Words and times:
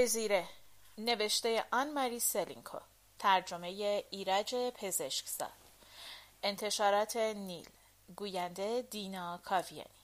دزیره 0.00 0.48
نوشته 0.98 1.64
آن 1.72 1.92
ماری 1.92 2.20
سلینکو 2.20 2.78
ترجمه 3.18 3.68
ایرج 4.10 4.54
پزشکزاد. 4.54 5.52
انتشارات 6.42 7.16
نیل. 7.16 7.68
گوینده 8.16 8.82
دینا 8.82 9.40
کاویانی. 9.44 10.00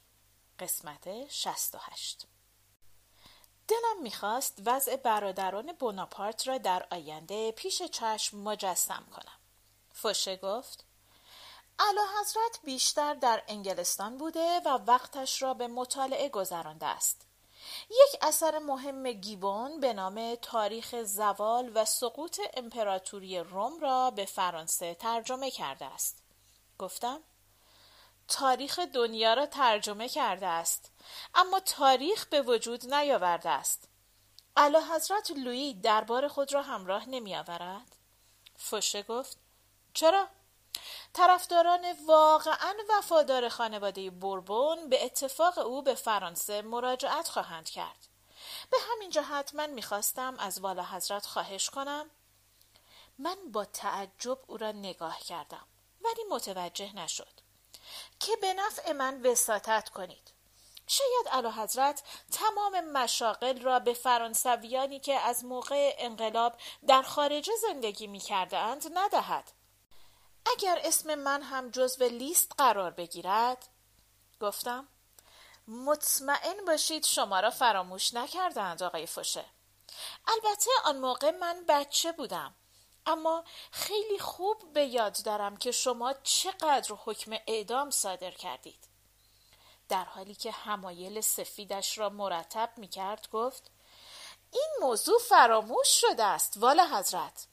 قسمت 0.58 1.28
68 1.28 2.26
دلم 3.68 4.02
می‌خواست 4.02 4.62
وضع 4.66 4.96
برادران 4.96 5.72
بوناپارت 5.72 6.48
را 6.48 6.58
در 6.58 6.86
آینده 6.90 7.52
پیش 7.52 7.82
چشم 7.82 8.38
مجسم 8.38 9.06
کنم. 9.12 9.38
فوشه 9.92 10.36
گفت 10.36 10.84
اعلی 11.78 12.20
حضرت 12.20 12.60
بیشتر 12.64 13.14
در 13.14 13.42
انگلستان 13.48 14.18
بوده 14.18 14.60
و 14.66 14.68
وقتش 14.68 15.42
را 15.42 15.54
به 15.54 15.68
مطالعه 15.68 16.28
گذرانده 16.28 16.86
است. 16.86 17.25
یک 17.90 18.20
اثر 18.22 18.58
مهم 18.58 19.12
گیبون 19.12 19.80
به 19.80 19.92
نام 19.92 20.34
تاریخ 20.34 21.02
زوال 21.02 21.72
و 21.74 21.84
سقوط 21.84 22.40
امپراتوری 22.54 23.38
روم 23.38 23.80
را 23.80 24.10
به 24.10 24.24
فرانسه 24.24 24.94
ترجمه 24.94 25.50
کرده 25.50 25.84
است 25.84 26.22
گفتم 26.78 27.20
تاریخ 28.28 28.78
دنیا 28.78 29.34
را 29.34 29.46
ترجمه 29.46 30.08
کرده 30.08 30.46
است 30.46 30.92
اما 31.34 31.60
تاریخ 31.60 32.26
به 32.26 32.42
وجود 32.42 32.94
نیاورده 32.94 33.48
است 33.48 33.88
اعلی 34.56 34.78
حضرت 34.94 35.30
لویی 35.30 35.74
دربار 35.74 36.28
خود 36.28 36.54
را 36.54 36.62
همراه 36.62 37.08
نمی 37.08 37.36
آورد؟ 37.36 37.96
فوشه 38.56 39.02
گفت 39.02 39.38
چرا؟ 39.94 40.28
طرفداران 41.16 41.86
واقعا 42.06 42.74
وفادار 42.88 43.48
خانواده 43.48 44.10
بوربون 44.10 44.88
به 44.88 45.04
اتفاق 45.04 45.58
او 45.58 45.82
به 45.82 45.94
فرانسه 45.94 46.62
مراجعت 46.62 47.28
خواهند 47.28 47.68
کرد. 47.68 48.06
به 48.70 48.76
همین 48.90 49.10
جهت 49.10 49.54
من 49.54 49.70
می‌خواستم 49.70 50.36
از 50.38 50.60
والا 50.60 50.84
حضرت 50.84 51.26
خواهش 51.26 51.70
کنم. 51.70 52.10
من 53.18 53.36
با 53.52 53.64
تعجب 53.64 54.38
او 54.46 54.56
را 54.56 54.72
نگاه 54.72 55.20
کردم 55.20 55.66
ولی 56.04 56.24
متوجه 56.30 56.96
نشد 56.96 57.40
که 58.20 58.36
به 58.36 58.54
نفع 58.54 58.92
من 58.92 59.22
وساطت 59.22 59.88
کنید. 59.88 60.30
شاید 60.86 61.28
علا 61.30 61.50
حضرت 61.50 62.02
تمام 62.32 62.80
مشاقل 62.80 63.60
را 63.60 63.78
به 63.78 63.94
فرانسویانی 63.94 65.00
که 65.00 65.14
از 65.14 65.44
موقع 65.44 65.94
انقلاب 65.98 66.54
در 66.88 67.02
خارجه 67.02 67.52
زندگی 67.62 68.06
می 68.06 68.22
ندهد. 68.94 69.55
اگر 70.52 70.80
اسم 70.84 71.14
من 71.14 71.42
هم 71.42 71.70
جزو 71.70 72.04
لیست 72.04 72.52
قرار 72.58 72.90
بگیرد؟ 72.90 73.68
گفتم. 74.40 74.88
مطمئن 75.68 76.64
باشید 76.66 77.04
شما 77.04 77.40
را 77.40 77.50
فراموش 77.50 78.14
نکردند 78.14 78.82
آقای 78.82 79.06
فوشه. 79.06 79.44
البته 80.26 80.70
آن 80.84 80.98
موقع 80.98 81.30
من 81.30 81.64
بچه 81.68 82.12
بودم. 82.12 82.54
اما 83.06 83.44
خیلی 83.70 84.18
خوب 84.18 84.72
به 84.72 84.84
یاد 84.84 85.22
دارم 85.24 85.56
که 85.56 85.72
شما 85.72 86.12
چقدر 86.12 86.94
حکم 87.04 87.36
اعدام 87.46 87.90
صادر 87.90 88.30
کردید. 88.30 88.86
در 89.88 90.04
حالی 90.04 90.34
که 90.34 90.50
همایل 90.50 91.20
سفیدش 91.20 91.98
را 91.98 92.08
مرتب 92.08 92.70
می 92.76 92.88
کرد 92.88 93.28
گفت 93.30 93.70
این 94.52 94.70
موضوع 94.80 95.18
فراموش 95.18 95.88
شده 95.88 96.24
است 96.24 96.54
والا 96.56 96.86
حضرت. 96.86 97.46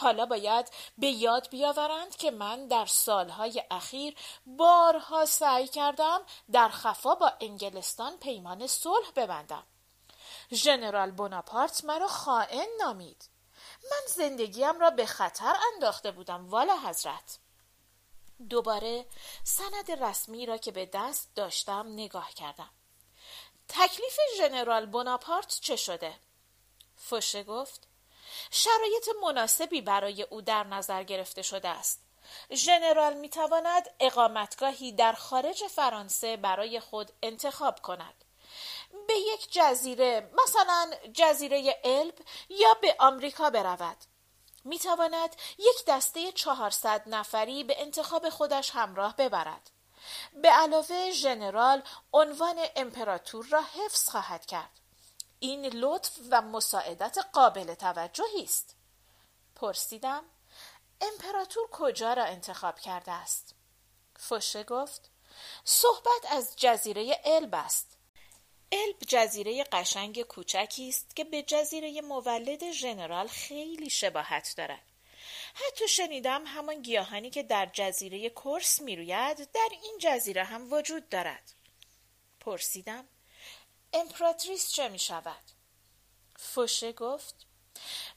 حالا 0.00 0.26
باید 0.26 0.70
به 0.98 1.06
یاد 1.06 1.48
بیاورند 1.50 2.16
که 2.16 2.30
من 2.30 2.66
در 2.66 2.86
سالهای 2.86 3.64
اخیر 3.70 4.16
بارها 4.46 5.26
سعی 5.26 5.68
کردم 5.68 6.20
در 6.52 6.68
خفا 6.68 7.14
با 7.14 7.32
انگلستان 7.40 8.16
پیمان 8.16 8.66
صلح 8.66 9.10
ببندم. 9.16 9.64
ژنرال 10.52 11.10
بوناپارت 11.10 11.84
مرا 11.84 12.08
خائن 12.08 12.66
نامید. 12.80 13.28
من 13.90 14.06
زندگیم 14.06 14.80
را 14.80 14.90
به 14.90 15.06
خطر 15.06 15.54
انداخته 15.74 16.10
بودم 16.10 16.48
والا 16.50 16.76
حضرت. 16.76 17.38
دوباره 18.50 19.06
سند 19.44 19.90
رسمی 19.90 20.46
را 20.46 20.56
که 20.56 20.70
به 20.72 20.86
دست 20.86 21.30
داشتم 21.34 21.86
نگاه 21.92 22.30
کردم. 22.32 22.70
تکلیف 23.68 24.18
ژنرال 24.38 24.86
بوناپارت 24.86 25.58
چه 25.60 25.76
شده؟ 25.76 26.14
فوشه 26.96 27.42
گفت 27.42 27.87
شرایط 28.50 29.08
مناسبی 29.22 29.80
برای 29.80 30.22
او 30.22 30.40
در 30.40 30.64
نظر 30.64 31.02
گرفته 31.02 31.42
شده 31.42 31.68
است. 31.68 32.00
ژنرال 32.52 33.14
می‌تواند 33.14 33.90
اقامتگاهی 34.00 34.92
در 34.92 35.12
خارج 35.12 35.64
فرانسه 35.64 36.36
برای 36.36 36.80
خود 36.80 37.12
انتخاب 37.22 37.80
کند. 37.80 38.24
به 39.08 39.14
یک 39.14 39.52
جزیره 39.52 40.30
مثلا 40.44 40.90
جزیره 41.12 41.80
الب 41.84 42.14
یا 42.48 42.74
به 42.74 42.96
آمریکا 42.98 43.50
برود. 43.50 43.96
می 44.64 44.78
تواند 44.78 45.36
یک 45.58 45.84
دسته 45.86 46.32
چهارصد 46.32 47.02
نفری 47.06 47.64
به 47.64 47.82
انتخاب 47.82 48.28
خودش 48.28 48.70
همراه 48.70 49.16
ببرد. 49.16 49.70
به 50.42 50.48
علاوه 50.48 51.10
ژنرال 51.10 51.82
عنوان 52.12 52.56
امپراتور 52.76 53.46
را 53.46 53.60
حفظ 53.60 54.08
خواهد 54.08 54.46
کرد. 54.46 54.80
این 55.40 55.66
لطف 55.66 56.18
و 56.30 56.42
مساعدت 56.42 57.18
قابل 57.32 57.74
توجهی 57.74 58.42
است. 58.42 58.76
پرسیدم 59.56 60.24
امپراتور 61.00 61.68
کجا 61.70 62.12
را 62.12 62.24
انتخاب 62.24 62.78
کرده 62.78 63.12
است؟ 63.12 63.54
فوشه 64.16 64.64
گفت 64.64 65.10
صحبت 65.64 66.32
از 66.32 66.56
جزیره 66.56 67.20
الب 67.24 67.54
است. 67.54 67.98
الب 68.72 68.96
جزیره 69.08 69.64
قشنگ 69.64 70.22
کوچکی 70.22 70.88
است 70.88 71.16
که 71.16 71.24
به 71.24 71.42
جزیره 71.42 72.00
مولد 72.00 72.72
ژنرال 72.72 73.28
خیلی 73.28 73.90
شباهت 73.90 74.54
دارد. 74.56 74.82
حتی 75.54 75.88
شنیدم 75.88 76.46
همان 76.46 76.82
گیاهانی 76.82 77.30
که 77.30 77.42
در 77.42 77.70
جزیره 77.72 78.30
کورس 78.30 78.80
می‌روید 78.80 79.50
در 79.52 79.68
این 79.82 79.98
جزیره 80.00 80.44
هم 80.44 80.72
وجود 80.72 81.08
دارد. 81.08 81.52
پرسیدم 82.40 83.08
امپراتریس 83.92 84.70
چه 84.70 84.88
می 84.88 84.98
شود؟ 84.98 85.42
فوشه 86.36 86.92
گفت 86.92 87.34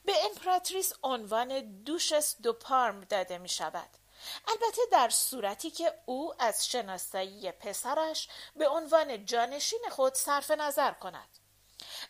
به 0.06 0.26
امپراتریس 0.26 0.94
عنوان 1.04 1.82
دوشس 1.84 2.42
دو 2.42 2.54
پارم 2.54 3.02
داده 3.02 3.38
می 3.38 3.50
شود. 3.50 3.90
البته 4.48 4.82
در 4.92 5.10
صورتی 5.10 5.72
که 5.72 5.94
او 6.06 6.34
از 6.40 6.68
شناسایی 6.68 7.52
پسرش 7.52 8.30
به 8.56 8.68
عنوان 8.68 9.26
جانشین 9.26 9.82
خود 9.92 10.16
صرف 10.16 10.52
نظر 10.52 10.92
کند. 10.92 11.30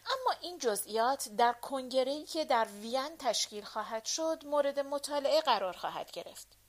اما 0.05 0.35
این 0.41 0.57
جزئیات 0.57 1.29
در 1.29 1.53
کنگره‌ای 1.53 2.25
که 2.25 2.45
در 2.45 2.65
وین 2.65 3.17
تشکیل 3.19 3.63
خواهد 3.63 4.05
شد 4.05 4.45
مورد 4.45 4.79
مطالعه 4.79 5.41
قرار 5.41 5.77
خواهد 5.77 6.11
گرفت. 6.11 6.60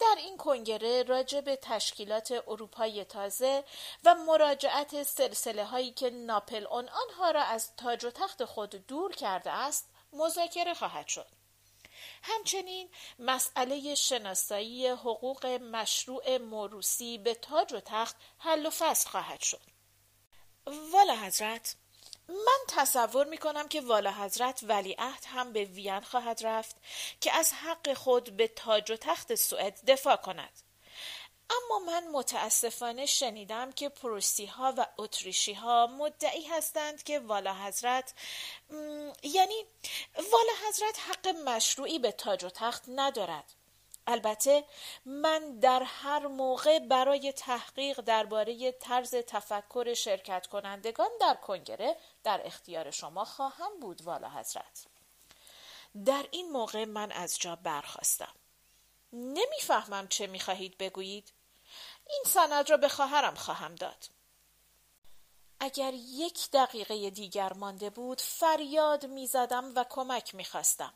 در 0.00 0.14
این 0.18 0.36
کنگره 0.36 1.02
راجع 1.02 1.40
به 1.40 1.56
تشکیلات 1.56 2.42
اروپای 2.48 3.04
تازه 3.04 3.64
و 4.04 4.14
مراجعت 4.14 5.02
سلسله 5.02 5.64
هایی 5.64 5.90
که 5.90 6.10
ناپل 6.10 6.66
اون 6.66 6.88
آنها 6.88 7.30
را 7.30 7.42
از 7.42 7.76
تاج 7.76 8.04
و 8.04 8.10
تخت 8.10 8.44
خود 8.44 8.70
دور 8.86 9.12
کرده 9.12 9.50
است 9.50 9.88
مذاکره 10.12 10.74
خواهد 10.74 11.08
شد. 11.08 11.26
همچنین 12.22 12.90
مسئله 13.18 13.94
شناسایی 13.94 14.88
حقوق 14.88 15.46
مشروع 15.46 16.38
موروسی 16.38 17.18
به 17.18 17.34
تاج 17.34 17.72
و 17.72 17.80
تخت 17.80 18.16
حل 18.38 18.66
و 18.66 18.70
فصل 18.70 19.10
خواهد 19.10 19.40
شد. 19.40 19.60
والا 20.66 21.16
حضرت 21.16 21.76
من 22.28 22.58
تصور 22.68 23.26
می 23.26 23.38
کنم 23.38 23.68
که 23.68 23.80
والا 23.80 24.12
حضرت 24.12 24.60
ولیعهد 24.62 25.24
هم 25.26 25.52
به 25.52 25.64
وین 25.64 26.00
خواهد 26.00 26.46
رفت 26.46 26.76
که 27.20 27.32
از 27.32 27.52
حق 27.52 27.94
خود 27.94 28.36
به 28.36 28.48
تاج 28.48 28.90
و 28.90 28.96
تخت 28.96 29.34
سوئد 29.34 29.80
دفاع 29.86 30.16
کند. 30.16 30.62
اما 31.50 31.78
من 31.78 32.08
متاسفانه 32.08 33.06
شنیدم 33.06 33.72
که 33.72 33.88
پروسی 33.88 34.46
ها 34.46 34.74
و 34.76 34.86
اتریشی 34.98 35.54
ها 35.54 35.86
مدعی 35.86 36.46
هستند 36.46 37.02
که 37.02 37.18
والا 37.18 37.54
حضرت 37.54 38.14
یعنی 39.22 39.64
والا 40.16 40.52
حضرت 40.68 40.98
حق 40.98 41.28
مشروعی 41.28 41.98
به 41.98 42.12
تاج 42.12 42.44
و 42.44 42.48
تخت 42.48 42.82
ندارد. 42.88 43.54
البته 44.10 44.64
من 45.04 45.58
در 45.58 45.82
هر 45.82 46.26
موقع 46.26 46.78
برای 46.78 47.32
تحقیق 47.32 48.00
درباره 48.00 48.72
طرز 48.72 49.14
تفکر 49.14 49.94
شرکت 49.94 50.46
کنندگان 50.46 51.10
در 51.20 51.34
کنگره 51.34 51.96
در 52.24 52.40
اختیار 52.44 52.90
شما 52.90 53.24
خواهم 53.24 53.80
بود 53.80 54.02
والا 54.02 54.28
حضرت. 54.28 54.86
در 56.04 56.24
این 56.30 56.50
موقع 56.50 56.84
من 56.84 57.12
از 57.12 57.38
جا 57.38 57.56
برخواستم 57.56 58.34
نمی‌فهمم 59.12 60.08
چه 60.08 60.26
می‌خواهید 60.26 60.78
بگویید. 60.78 61.32
این 62.10 62.22
سند 62.26 62.70
را 62.70 62.76
به 62.76 62.88
خواهرم 62.88 63.34
خواهم 63.34 63.74
داد. 63.74 64.08
اگر 65.60 65.94
یک 65.94 66.50
دقیقه 66.50 67.10
دیگر 67.10 67.52
مانده 67.52 67.90
بود 67.90 68.20
فریاد 68.20 69.06
می‌زدم 69.06 69.72
و 69.74 69.84
کمک 69.90 70.34
می‌خواستم. 70.34 70.94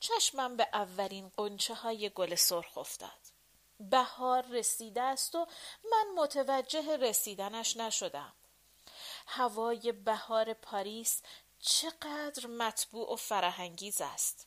چشمم 0.00 0.56
به 0.56 0.68
اولین 0.72 1.28
قنچه 1.36 1.74
های 1.74 2.10
گل 2.10 2.34
سرخ 2.34 2.78
افتاد. 2.78 3.38
بهار 3.80 4.46
رسیده 4.46 5.02
است 5.02 5.34
و 5.34 5.46
من 5.92 6.22
متوجه 6.22 6.96
رسیدنش 6.96 7.76
نشدم. 7.76 8.32
هوای 9.26 9.92
بهار 9.92 10.52
پاریس 10.54 11.22
چقدر 11.60 12.46
مطبوع 12.46 13.12
و 13.12 13.16
فرهنگیز 13.16 14.00
است. 14.00 14.46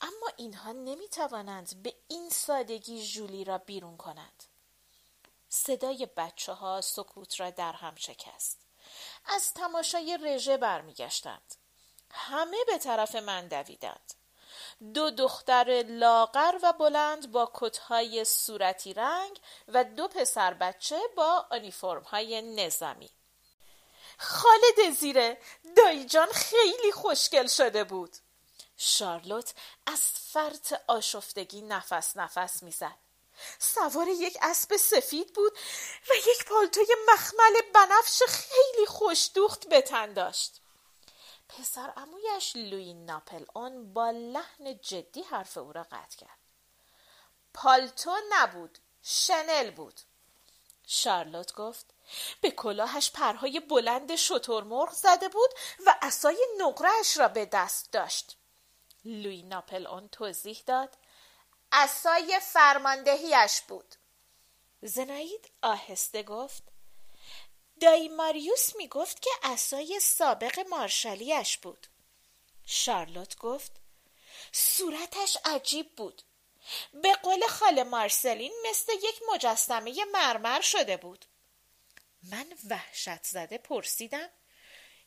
اما 0.00 0.30
اینها 0.36 0.72
نمی 0.72 1.08
توانند 1.08 1.82
به 1.82 1.94
این 2.08 2.30
سادگی 2.30 3.06
جولی 3.06 3.44
را 3.44 3.58
بیرون 3.58 3.96
کنند. 3.96 4.44
صدای 5.48 6.08
بچه 6.16 6.52
ها 6.52 6.80
سکوت 6.80 7.40
را 7.40 7.50
در 7.50 7.72
هم 7.72 7.94
شکست. 7.94 8.60
از 9.24 9.52
تماشای 9.54 10.18
رژه 10.22 10.56
برمیگشتند. 10.56 11.54
همه 12.10 12.56
به 12.66 12.78
طرف 12.78 13.14
من 13.14 13.48
دویدند. 13.48 14.14
دو 14.82 15.10
دختر 15.10 15.84
لاغر 15.88 16.58
و 16.62 16.72
بلند 16.72 17.32
با 17.32 17.50
کتهای 17.54 18.24
صورتی 18.24 18.94
رنگ 18.94 19.40
و 19.68 19.84
دو 19.84 20.08
پسر 20.08 20.54
بچه 20.54 21.00
با 21.16 21.46
آنیفرم 21.50 22.02
های 22.02 22.42
نظامی. 22.42 23.10
خالد 24.18 24.90
زیره 24.98 25.38
دایی 25.76 26.04
جان 26.04 26.28
خیلی 26.28 26.92
خوشگل 26.92 27.46
شده 27.46 27.84
بود. 27.84 28.16
شارلوت 28.76 29.54
از 29.86 30.00
فرط 30.00 30.74
آشفتگی 30.86 31.62
نفس 31.62 32.16
نفس 32.16 32.62
می‌زد. 32.62 32.98
سوار 33.58 34.08
یک 34.08 34.38
اسب 34.42 34.76
سفید 34.76 35.32
بود 35.32 35.52
و 36.08 36.12
یک 36.30 36.44
پالتوی 36.44 36.94
مخمل 37.12 37.60
بنفش 37.74 38.22
خیلی 38.28 38.86
خوشدوخت 38.86 39.68
به 39.68 39.80
تن 39.80 40.12
داشت. 40.12 40.61
پسر 41.58 41.92
امویش 41.96 42.56
لوی 42.56 42.94
ناپل 42.94 43.44
اون 43.54 43.92
با 43.92 44.10
لحن 44.10 44.78
جدی 44.78 45.22
حرف 45.22 45.58
او 45.58 45.72
را 45.72 45.82
قطع 45.82 46.16
کرد. 46.16 46.38
پالتو 47.54 48.16
نبود 48.30 48.78
شنل 49.02 49.70
بود. 49.70 50.00
شارلوت 50.86 51.54
گفت 51.54 51.86
به 52.40 52.50
کلاهش 52.50 53.10
پرهای 53.10 53.60
بلند 53.60 54.16
شترمرغ 54.16 54.92
زده 54.92 55.28
بود 55.28 55.50
و 55.86 55.94
عصای 56.02 56.46
نقرهاش 56.58 57.16
را 57.16 57.28
به 57.28 57.46
دست 57.46 57.92
داشت. 57.92 58.36
لوی 59.04 59.42
ناپل 59.42 59.86
اون 59.86 60.08
توضیح 60.08 60.62
داد 60.66 60.96
عصای 61.72 62.40
فرماندهیش 62.42 63.60
بود. 63.60 63.94
زناید 64.82 65.50
آهسته 65.62 66.22
گفت 66.22 66.62
دایی 67.82 68.08
ماریوس 68.08 68.76
می 68.76 68.88
گفت 68.88 69.22
که 69.22 69.30
اسای 69.42 70.00
سابق 70.00 70.60
مارشالیش 70.68 71.58
بود. 71.58 71.86
شارلوت 72.66 73.36
گفت 73.36 73.72
صورتش 74.52 75.38
عجیب 75.44 75.96
بود. 75.96 76.22
به 77.02 77.14
قول 77.14 77.46
خاله 77.46 77.84
مارسلین 77.84 78.52
مثل 78.70 78.92
یک 78.92 79.22
مجسمه 79.32 80.04
مرمر 80.04 80.60
شده 80.60 80.96
بود. 80.96 81.24
من 82.22 82.46
وحشت 82.70 83.24
زده 83.24 83.58
پرسیدم 83.58 84.28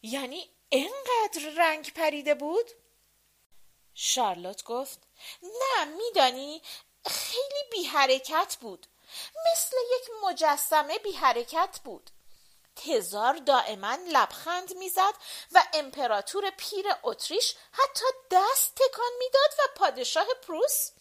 یعنی 0.01 0.49
اینقدر 0.69 1.49
رنگ 1.57 1.93
پریده 1.93 2.35
بود؟ 2.35 2.71
شارلوت 3.93 4.63
گفت 4.63 5.07
نه 5.41 5.85
میدانی 5.85 6.61
خیلی 7.05 7.69
بی 7.71 7.83
حرکت 7.83 8.57
بود. 8.61 8.87
مثل 9.51 9.77
یک 9.95 10.09
مجسمه 10.23 10.99
بی 10.99 11.11
حرکت 11.11 11.79
بود. 11.83 12.11
تزار 12.75 13.37
دائما 13.37 13.97
لبخند 14.07 14.77
می‌زد 14.77 15.13
و 15.51 15.63
امپراتور 15.73 16.49
پیر 16.49 16.85
اتریش 17.03 17.55
حتی 17.71 18.05
دست 18.31 18.75
تکان 18.75 19.11
می‌داد 19.19 19.53
و 19.59 19.79
پادشاه 19.79 20.27
پروس 20.47 20.91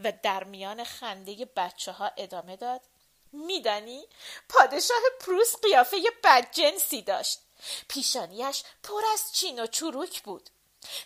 و 0.00 0.12
در 0.22 0.44
میان 0.44 0.84
خنده 0.84 1.44
بچه 1.44 1.92
ها 1.92 2.10
ادامه 2.16 2.56
داد. 2.56 2.80
میدانی 3.32 4.08
پادشاه 4.48 5.02
پروس 5.20 5.56
قیافه 5.56 6.02
بدجنسی 6.24 7.02
داشت. 7.02 7.40
پیشانیش 7.88 8.62
پر 8.82 9.02
از 9.12 9.32
چین 9.32 9.62
و 9.62 9.66
چروک 9.66 10.22
بود. 10.22 10.50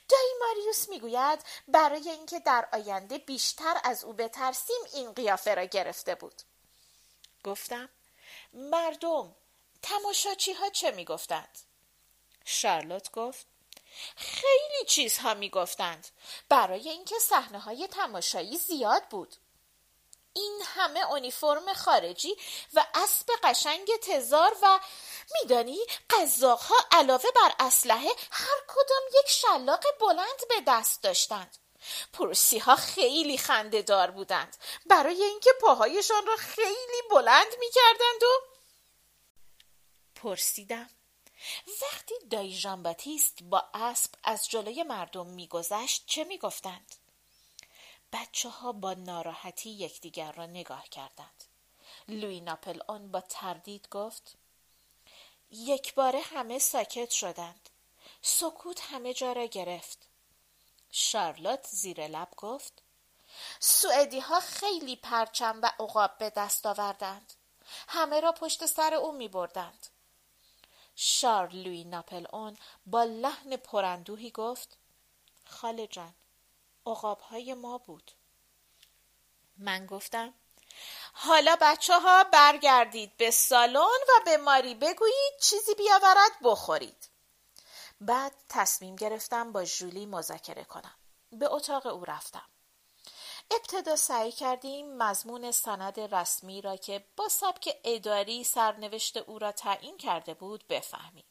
دایی 0.09 0.33
ماریوس 0.41 0.89
می‌گوید 0.89 1.45
برای 1.69 2.11
اینکه 2.11 2.41
در 2.41 2.69
آینده 2.73 3.19
بیشتر 3.19 3.81
از 3.85 4.05
او 4.05 4.13
بترسیم 4.13 4.81
این 4.95 5.13
قیافه 5.13 5.55
را 5.55 5.65
گرفته 5.65 6.15
بود. 6.15 6.43
گفتم 7.45 7.89
مردم 8.53 9.37
تماشاچی 9.83 10.53
ها 10.53 10.71
چه 10.71 10.91
می‌گفتند؟ 10.91 11.59
شارلوت 12.45 13.11
گفت 13.11 13.47
خیلی 14.17 14.85
چیزها 14.89 15.35
می‌گفتند. 15.35 16.09
برای 16.49 16.89
اینکه 16.89 17.19
صحنه 17.19 17.59
های 17.59 17.87
تماشایی 17.87 18.59
زیاد 18.59 19.09
بود. 19.09 19.37
این 20.33 20.63
همه 20.65 21.01
اونیفرم 21.11 21.73
خارجی 21.73 22.37
و 22.75 22.87
اسب 22.95 23.27
قشنگ 23.43 23.97
تزار 24.03 24.57
و 24.63 24.81
میدانی 25.35 25.79
ها 26.43 26.77
علاوه 26.93 27.31
بر 27.31 27.55
اسلحه 27.59 28.11
هر 28.31 28.61
کدام 28.69 29.03
یک 29.19 29.29
شلاق 29.29 29.85
بلند 30.01 30.49
به 30.49 30.61
دست 30.67 31.03
داشتند. 31.03 31.59
پروسی 32.13 32.59
ها 32.59 32.77
خیلی 32.77 33.39
خنده 33.39 33.83
دار 33.83 34.11
بودند. 34.11 34.57
برای 34.87 35.23
اینکه 35.23 35.51
پاهایشان 35.61 36.27
را 36.27 36.37
خیلی 36.37 37.03
بلند 37.11 37.59
می‌کردند 37.59 38.23
و 38.23 38.58
پرسیدم. 40.23 40.91
وقتی 41.83 42.15
دایی 42.31 42.55
ژان 42.55 42.83
با 43.43 43.65
اسب 43.75 44.11
از 44.25 44.49
جلوی 44.49 44.83
مردم 44.83 45.27
میگذشت 45.27 46.07
چه 46.07 46.25
می‌گفتند؟ 46.25 46.95
بچه 48.13 48.49
ها 48.49 48.73
با 48.73 48.95
ناراحتی 48.95 49.71
یکدیگر 49.71 50.33
را 50.33 50.47
نگاه 50.47 50.89
کردند. 50.89 51.45
لوی 52.09 52.41
ناپل 52.41 52.81
اون 52.89 53.11
با 53.11 53.21
تردید 53.21 53.89
گفت 53.91 54.35
یک 55.51 55.95
باره 55.95 56.21
همه 56.21 56.59
ساکت 56.59 57.11
شدند. 57.11 57.69
سکوت 58.23 58.81
همه 58.81 59.15
جا 59.15 59.33
را 59.33 59.45
گرفت. 59.45 59.99
شارلوت 60.91 61.67
زیر 61.67 62.07
لب 62.07 62.29
گفت 62.37 62.73
سوئدی 63.61 64.21
ها 64.21 64.41
خیلی 64.41 64.97
پرچم 64.97 65.61
و 65.63 65.73
عقاب 65.81 66.19
به 66.19 66.31
دست 66.31 66.67
آوردند. 66.67 67.33
همه 67.89 68.21
را 68.21 68.33
پشت 68.33 68.67
سر 68.67 68.95
او 68.95 69.13
می 69.13 69.29
بردند 69.29 69.87
شارل 71.01 71.57
لوی 71.57 71.85
ناپل 71.85 72.27
اون 72.33 72.57
با 72.87 73.05
لحن 73.05 73.57
پرندوهی 73.57 74.31
گفت 74.31 74.79
خاله 75.47 75.87
جان 75.87 76.15
های 77.31 77.55
ما 77.55 77.79
بود. 77.79 78.13
من 79.57 79.87
گفتم 79.87 80.35
حالا 81.13 81.57
بچه 81.61 82.01
ها 82.01 82.25
برگردید 82.25 83.17
به 83.17 83.31
سالن 83.31 83.77
و 84.09 84.25
به 84.25 84.37
ماری 84.37 84.75
بگویید 84.75 85.33
چیزی 85.41 85.75
بیاورد 85.75 86.33
بخورید. 86.43 87.09
بعد 88.01 88.33
تصمیم 88.49 88.97
گرفتم 88.97 89.53
با 89.53 89.65
جولی 89.65 90.07
مذاکره 90.07 90.65
کنم. 90.65 90.95
به 91.33 91.53
اتاق 91.53 91.87
او 91.87 92.05
رفتم. 92.05 92.49
ابتدا 93.51 93.97
سعی 93.97 94.33
کردیم 94.33 94.97
مضمون 94.97 95.51
سند 95.51 96.15
رسمی 96.15 96.61
را 96.61 96.77
که 96.77 97.05
با 97.17 97.29
سبک 97.29 97.77
اداری 97.85 98.45
سرنوشت 98.45 99.17
او 99.17 99.39
را 99.39 99.53
تعیین 99.53 99.99
کرده 99.99 100.35
بود 100.35 100.65
بفهمیم. 100.69 101.25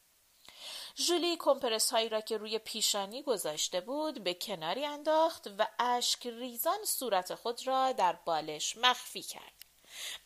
ژولی 0.98 1.38
کمپرس 1.38 1.92
هایی 1.92 2.10
را 2.10 2.22
که 2.22 2.38
روی 2.38 2.60
پیشانی 2.60 3.24
گذاشته 3.24 3.82
بود 3.82 4.24
به 4.24 4.34
کناری 4.34 4.86
انداخت 4.86 5.48
و 5.58 5.68
اشک 5.80 6.28
ریزان 6.28 6.86
صورت 6.86 7.36
خود 7.36 7.68
را 7.68 7.92
در 7.92 8.14
بالش 8.14 8.78
مخفی 8.78 9.22
کرد. 9.22 9.54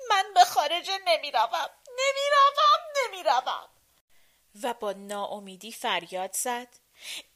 من 0.09 0.25
به 0.35 0.45
خارج 0.45 0.89
نمی‌روم. 1.05 1.69
نمی‌روم. 1.87 2.81
نمی‌روم. 3.07 3.69
و 4.63 4.73
با 4.73 4.91
ناامیدی 4.91 5.71
فریاد 5.71 6.33
زد. 6.33 6.67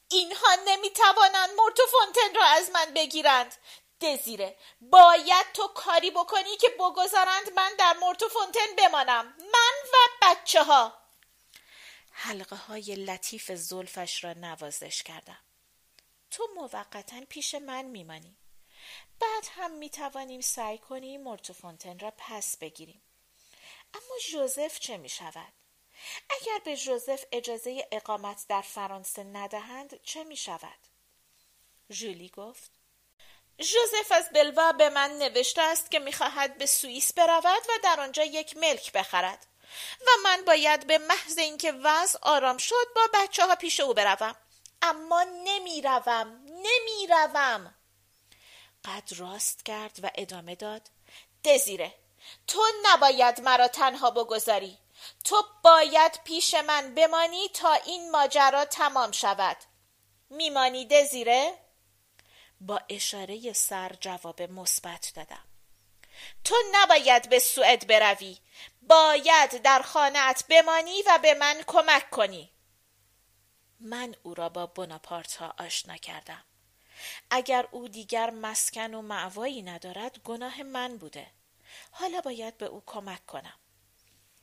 اینها 0.08 0.54
نمی‌توانند 0.66 1.50
مورتو 1.56 1.82
فونتن 1.86 2.34
را 2.34 2.44
از 2.44 2.70
من 2.70 2.94
بگیرند. 2.94 3.54
دزیره. 4.00 4.56
باید 4.80 5.46
تو 5.54 5.68
کاری 5.68 6.10
بکنی 6.10 6.56
که 6.56 6.68
بگذارند 6.68 7.52
من 7.56 7.72
در 7.78 7.92
مورتو 8.00 8.28
فونتن 8.28 8.76
بمانم. 8.78 9.34
من 9.38 9.74
و 9.92 9.96
بچه 10.22 10.64
ها 10.64 10.98
حلقه 12.10 12.56
های 12.56 12.94
لطیف 12.96 13.52
زلفش 13.52 14.24
را 14.24 14.32
نوازش 14.32 15.02
کردم. 15.02 15.38
تو 16.30 16.48
موقتا 16.56 17.20
پیش 17.28 17.54
من 17.54 17.84
میمانی. 17.84 18.36
بعد 19.20 19.46
هم 19.50 19.70
می‌توانیم 19.70 20.40
سعی 20.40 20.78
کنیم 20.78 21.22
مورتو 21.22 21.52
فونتن 21.52 21.98
را 21.98 22.12
پس 22.18 22.56
بگیریم. 22.56 23.02
اما 23.94 24.18
جوزف 24.30 24.78
چه 24.78 24.96
می 24.96 25.08
شود؟ 25.08 25.52
اگر 26.30 26.58
به 26.64 26.76
جوزف 26.76 27.24
اجازه 27.32 27.88
اقامت 27.92 28.44
در 28.48 28.62
فرانسه 28.62 29.24
ندهند 29.24 30.02
چه 30.02 30.24
می 30.24 30.36
شود؟ 30.36 30.78
ژولی 31.90 32.28
گفت. 32.28 32.75
ژوزف 33.60 34.12
از 34.12 34.30
بلوا 34.32 34.72
به 34.72 34.90
من 34.90 35.10
نوشته 35.10 35.62
است 35.62 35.90
که 35.90 35.98
می‌خواهد 35.98 36.58
به 36.58 36.66
سوئیس 36.66 37.12
برود 37.12 37.62
و 37.68 37.72
در 37.82 38.00
آنجا 38.00 38.24
یک 38.24 38.56
ملک 38.56 38.92
بخرد 38.92 39.46
و 40.00 40.10
من 40.24 40.44
باید 40.46 40.86
به 40.86 40.98
محض 40.98 41.38
اینکه 41.38 41.72
وضع 41.72 42.18
آرام 42.22 42.58
شد 42.58 42.86
با 42.96 43.02
بچه 43.14 43.46
ها 43.46 43.56
پیش 43.56 43.80
او 43.80 43.94
بروم. 43.94 44.36
اما 44.82 45.22
نمی‌روم 45.22 46.40
نمی‌روم. 46.46 47.74
قد 48.84 49.12
راست 49.18 49.64
کرد 49.64 49.98
و 50.02 50.10
ادامه 50.14 50.54
داد. 50.54 50.82
دزیره 51.44 51.94
تو 52.46 52.62
نباید 52.82 53.40
مرا 53.40 53.68
تنها 53.68 54.10
بگذاری. 54.10 54.78
تو 55.24 55.44
باید 55.62 56.20
پیش 56.24 56.54
من 56.54 56.94
بمانی 56.94 57.48
تا 57.48 57.72
این 57.72 58.10
ماجرا 58.10 58.64
تمام 58.64 59.12
شود. 59.12 59.56
میمانی 60.30 60.86
دزیره؟ 60.86 61.65
با 62.60 62.80
اشاره 62.88 63.52
سر 63.52 63.96
جواب 64.00 64.42
مثبت 64.42 65.12
دادم. 65.14 65.44
تو 66.44 66.54
نباید 66.72 67.28
به 67.28 67.38
سوئد 67.38 67.86
بروی. 67.86 68.38
باید 68.82 69.62
در 69.62 69.82
خانهات 69.82 70.44
بمانی 70.48 71.02
و 71.06 71.18
به 71.22 71.34
من 71.34 71.62
کمک 71.66 72.10
کنی. 72.10 72.50
من 73.80 74.14
او 74.22 74.34
را 74.34 74.48
با 74.48 74.66
بناپارت 74.66 75.36
ها 75.36 75.54
آشنا 75.58 75.96
کردم. 75.96 76.44
اگر 77.30 77.68
او 77.70 77.88
دیگر 77.88 78.30
مسکن 78.30 78.94
و 78.94 79.02
معوایی 79.02 79.62
ندارد 79.62 80.18
گناه 80.18 80.62
من 80.62 80.96
بوده. 80.96 81.30
حالا 81.90 82.20
باید 82.20 82.58
به 82.58 82.66
او 82.66 82.82
کمک 82.86 83.26
کنم. 83.26 83.58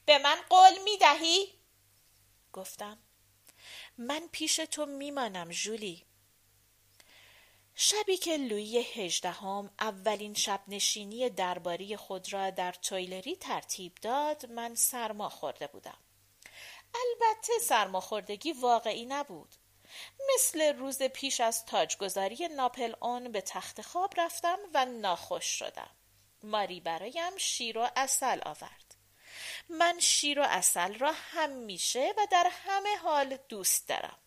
به 0.05 0.17
من 0.17 0.37
قول 0.49 0.83
می 0.83 0.97
دهی؟ 0.97 1.53
گفتم. 2.53 2.97
من 3.97 4.29
پیش 4.31 4.55
تو 4.55 4.85
میمانم 4.85 5.51
ژولی. 5.51 6.05
شبی 7.75 8.17
که 8.17 8.37
لویی 8.37 8.77
هجدهم 8.77 9.69
اولین 9.79 10.33
شب 10.33 10.61
نشینی 10.67 11.29
درباری 11.29 11.97
خود 11.97 12.33
را 12.33 12.49
در 12.49 12.71
تویلری 12.71 13.35
ترتیب 13.35 13.95
داد 14.01 14.45
من 14.45 14.75
سرما 14.75 15.29
خورده 15.29 15.67
بودم. 15.67 15.97
البته 16.95 17.53
سرماخوردگی 17.61 18.51
واقعی 18.51 19.05
نبود. 19.05 19.55
مثل 20.33 20.77
روز 20.77 21.03
پیش 21.03 21.39
از 21.39 21.65
تاجگذاری 21.65 22.47
ناپل 22.47 22.93
اون 23.01 23.31
به 23.31 23.41
تخت 23.41 23.81
خواب 23.81 24.13
رفتم 24.17 24.57
و 24.73 24.85
ناخوش 24.85 25.45
شدم. 25.45 25.89
ماری 26.43 26.79
برایم 26.79 27.37
شیر 27.37 27.77
و 27.77 27.89
اصل 27.95 28.39
آورد. 28.45 28.95
من 29.69 29.99
شیر 29.99 30.39
و 30.39 30.43
اصل 30.43 30.93
را 30.93 31.11
همیشه 31.15 32.13
و 32.17 32.27
در 32.31 32.51
همه 32.51 32.97
حال 32.97 33.37
دوست 33.49 33.87
دارم. 33.87 34.17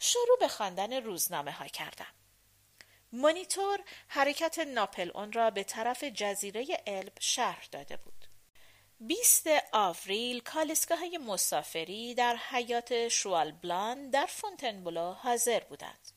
شروع 0.00 0.38
به 0.40 0.48
خواندن 0.48 0.92
روزنامه 0.92 1.52
ها 1.52 1.66
کردم. 1.66 2.14
مونیتور 3.14 3.80
حرکت 4.08 4.58
ناپل 4.58 5.10
اون 5.14 5.32
را 5.32 5.50
به 5.50 5.64
طرف 5.64 6.04
جزیره 6.04 6.66
الب 6.86 7.12
شهر 7.20 7.68
داده 7.72 7.96
بود 7.96 8.26
20 9.00 9.46
آوریل 9.72 10.40
کالسکه 10.40 10.96
های 10.96 11.18
مسافری 11.18 12.14
در 12.14 12.36
حیات 12.36 13.08
شوالبلان 13.08 14.10
در 14.10 14.26
فونتنبلو 14.26 15.12
حاضر 15.12 15.60
بودند. 15.60 16.10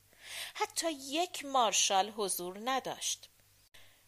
حتی 0.54 0.92
یک 0.92 1.46
مارشال 1.46 2.10
حضور 2.10 2.60
نداشت. 2.64 3.30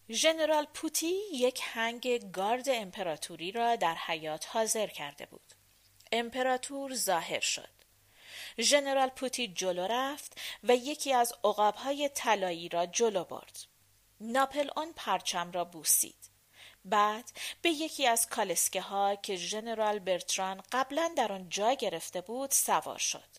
ژنرال 0.10 0.68
پوتی 0.74 1.16
یک 1.34 1.62
هنگ 1.64 2.32
گارد 2.32 2.70
امپراتوری 2.70 3.52
را 3.52 3.76
در 3.76 3.96
حیات 3.96 4.48
حاضر 4.50 4.88
کرده 4.88 5.26
بود. 5.26 5.54
امپراتور 6.12 6.96
ظاهر 6.96 7.40
شد. 7.40 7.79
ژنرال 8.60 9.10
پوتی 9.10 9.48
جلو 9.48 9.88
رفت 9.90 10.38
و 10.64 10.76
یکی 10.76 11.14
از 11.14 11.34
عقابهای 11.44 12.10
طلایی 12.10 12.70
را 12.70 12.86
جلو 12.86 13.24
برد. 13.24 13.58
ناپل 14.22 14.70
آن 14.76 14.94
پرچم 14.94 15.52
را 15.52 15.66
بوسید. 15.66 16.30
بعد 16.86 17.32
به 17.62 17.70
یکی 17.70 18.08
از 18.08 18.28
کالسکه 18.28 18.82
ها 18.82 19.16
که 19.16 19.36
ژنرال 19.36 20.00
برتران 20.00 20.64
قبلا 20.72 21.12
در 21.18 21.32
آن 21.32 21.50
جا 21.50 21.74
گرفته 21.74 22.22
بود 22.22 22.52
سوار 22.52 22.98
شد. 22.98 23.30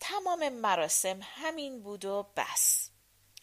تمام 0.00 0.48
مراسم 0.48 1.20
همین 1.22 1.82
بود 1.82 2.04
و 2.04 2.26
بس. 2.36 2.90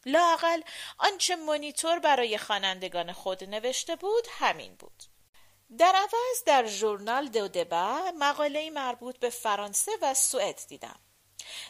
لاقل 0.05 0.62
آنچه 0.98 1.36
مونیتور 1.36 2.00
برای 2.00 2.38
خوانندگان 2.38 3.12
خود 3.12 3.43
نوشته 3.43 3.96
بود 3.96 4.27
همین 4.29 4.75
بود. 4.75 5.03
در 5.77 5.96
عوض 5.96 6.43
در 6.46 6.67
ژورنال 6.67 7.27
دو 7.27 7.48
دبا 7.48 8.12
مقاله 8.20 8.70
مربوط 8.70 9.20
به 9.20 9.29
فرانسه 9.29 9.91
و 10.01 10.13
سوئد 10.13 10.60
دیدم. 10.67 11.00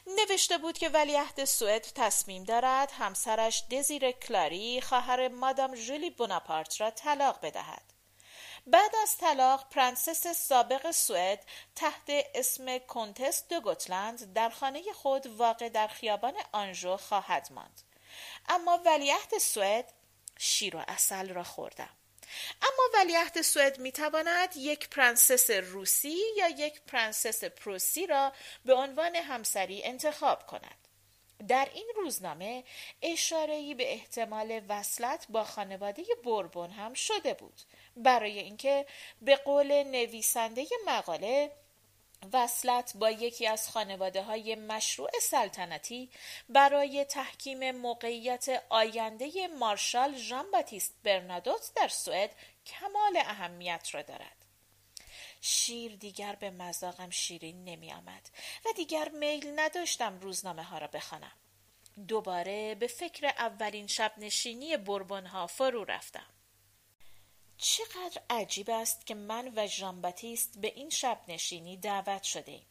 نوشته 0.07 0.57
بود 0.57 0.77
که 0.77 0.89
ولیعهد 0.89 1.45
سوئد 1.45 1.81
تصمیم 1.81 2.43
دارد 2.43 2.91
همسرش 2.91 3.63
دزیره 3.71 4.11
کلاری 4.11 4.81
خواهر 4.81 5.27
مادام 5.27 5.75
ژولی 5.75 6.09
بوناپارت 6.09 6.81
را 6.81 6.91
طلاق 6.91 7.39
بدهد. 7.41 7.93
بعد 8.67 8.95
از 9.01 9.17
طلاق 9.17 9.69
پرنسس 9.69 10.27
سابق 10.27 10.91
سوئد 10.91 11.45
تحت 11.75 12.03
اسم 12.35 12.77
کنتس 12.77 13.47
دو 13.47 13.61
گوتلند 13.61 14.33
در 14.33 14.49
خانه 14.49 14.81
خود 14.93 15.27
واقع 15.27 15.69
در 15.69 15.87
خیابان 15.87 16.33
آنژو 16.51 16.97
خواهد 16.97 17.47
ماند. 17.51 17.81
اما 18.49 18.79
ولیعهد 18.85 19.37
سوئد 19.37 19.93
شیر 20.37 20.75
و 20.75 20.83
عسل 20.87 21.29
را 21.29 21.43
خوردم. 21.43 21.89
اما 22.61 22.83
ولیعهد 22.93 23.41
سوئد 23.41 23.79
می‌تواند 23.79 24.57
یک 24.57 24.89
پرنسس 24.89 25.49
روسی 25.49 26.17
یا 26.37 26.49
یک 26.49 26.81
پرنسس 26.81 27.43
پروسی 27.43 28.07
را 28.07 28.33
به 28.65 28.73
عنوان 28.73 29.15
همسری 29.15 29.83
انتخاب 29.83 30.47
کند. 30.47 30.83
در 31.47 31.69
این 31.73 31.87
روزنامه 31.95 32.63
اشاره‌ای 33.01 33.75
به 33.75 33.93
احتمال 33.93 34.61
وصلت 34.69 35.25
با 35.29 35.43
خانواده 35.43 36.03
بربون 36.25 36.69
هم 36.69 36.93
شده 36.93 37.33
بود 37.33 37.61
برای 37.97 38.39
اینکه 38.39 38.85
به 39.21 39.35
قول 39.35 39.83
نویسنده 39.83 40.65
مقاله 40.85 41.51
وصلت 42.33 42.93
با 42.95 43.11
یکی 43.11 43.47
از 43.47 43.69
خانواده 43.69 44.23
های 44.23 44.55
مشروع 44.55 45.11
سلطنتی 45.21 46.09
برای 46.49 47.05
تحکیم 47.05 47.71
موقعیت 47.71 48.63
آینده 48.69 49.47
مارشال 49.59 50.17
ژان 50.17 50.51
باتیست 50.51 50.93
برنادوت 51.03 51.71
در 51.75 51.87
سوئد 51.87 52.35
کمال 52.65 53.17
اهمیت 53.17 53.89
را 53.91 54.01
دارد. 54.01 54.45
شیر 55.41 55.95
دیگر 55.95 56.35
به 56.35 56.49
مذاقم 56.49 57.09
شیرین 57.09 57.63
نمی 57.63 57.93
آمد 57.93 58.29
و 58.65 58.69
دیگر 58.75 59.09
میل 59.09 59.59
نداشتم 59.59 60.19
روزنامه 60.19 60.63
ها 60.63 60.77
را 60.77 60.87
بخوانم. 60.87 61.31
دوباره 62.07 62.75
به 62.75 62.87
فکر 62.87 63.27
اولین 63.27 63.87
شب 63.87 64.13
نشینی 64.17 64.77
بربون 64.77 65.25
ها 65.25 65.47
فرو 65.47 65.83
رفتم. 65.83 66.25
چقدر 67.57 68.21
عجیب 68.29 68.69
است 68.69 69.05
که 69.05 69.15
من 69.15 69.53
و 69.55 69.67
ژان 69.67 70.01
باتیست 70.01 70.57
به 70.57 70.67
این 70.67 70.89
شب 70.89 71.21
نشینی 71.27 71.77
دعوت 71.77 72.23
شده 72.23 72.61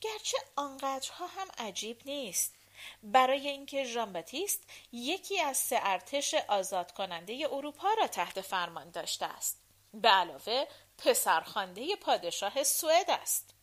گرچه 0.00 0.38
آنقدرها 0.56 1.26
هم 1.26 1.48
عجیب 1.58 2.02
نیست. 2.04 2.54
برای 3.02 3.48
اینکه 3.48 3.84
ژان 3.84 4.12
باتیست 4.12 4.64
یکی 4.92 5.40
از 5.40 5.56
سه 5.56 5.78
ارتش 5.82 6.34
آزاد 6.34 6.92
کننده 6.92 7.48
اروپا 7.52 7.88
را 7.98 8.06
تحت 8.06 8.40
فرمان 8.40 8.90
داشته 8.90 9.26
است. 9.26 9.60
به 9.94 10.08
علاوه 10.08 10.64
پسرخوانده 10.98 11.96
پادشاه 11.96 12.64
سوئد 12.64 13.10
است. 13.10 13.54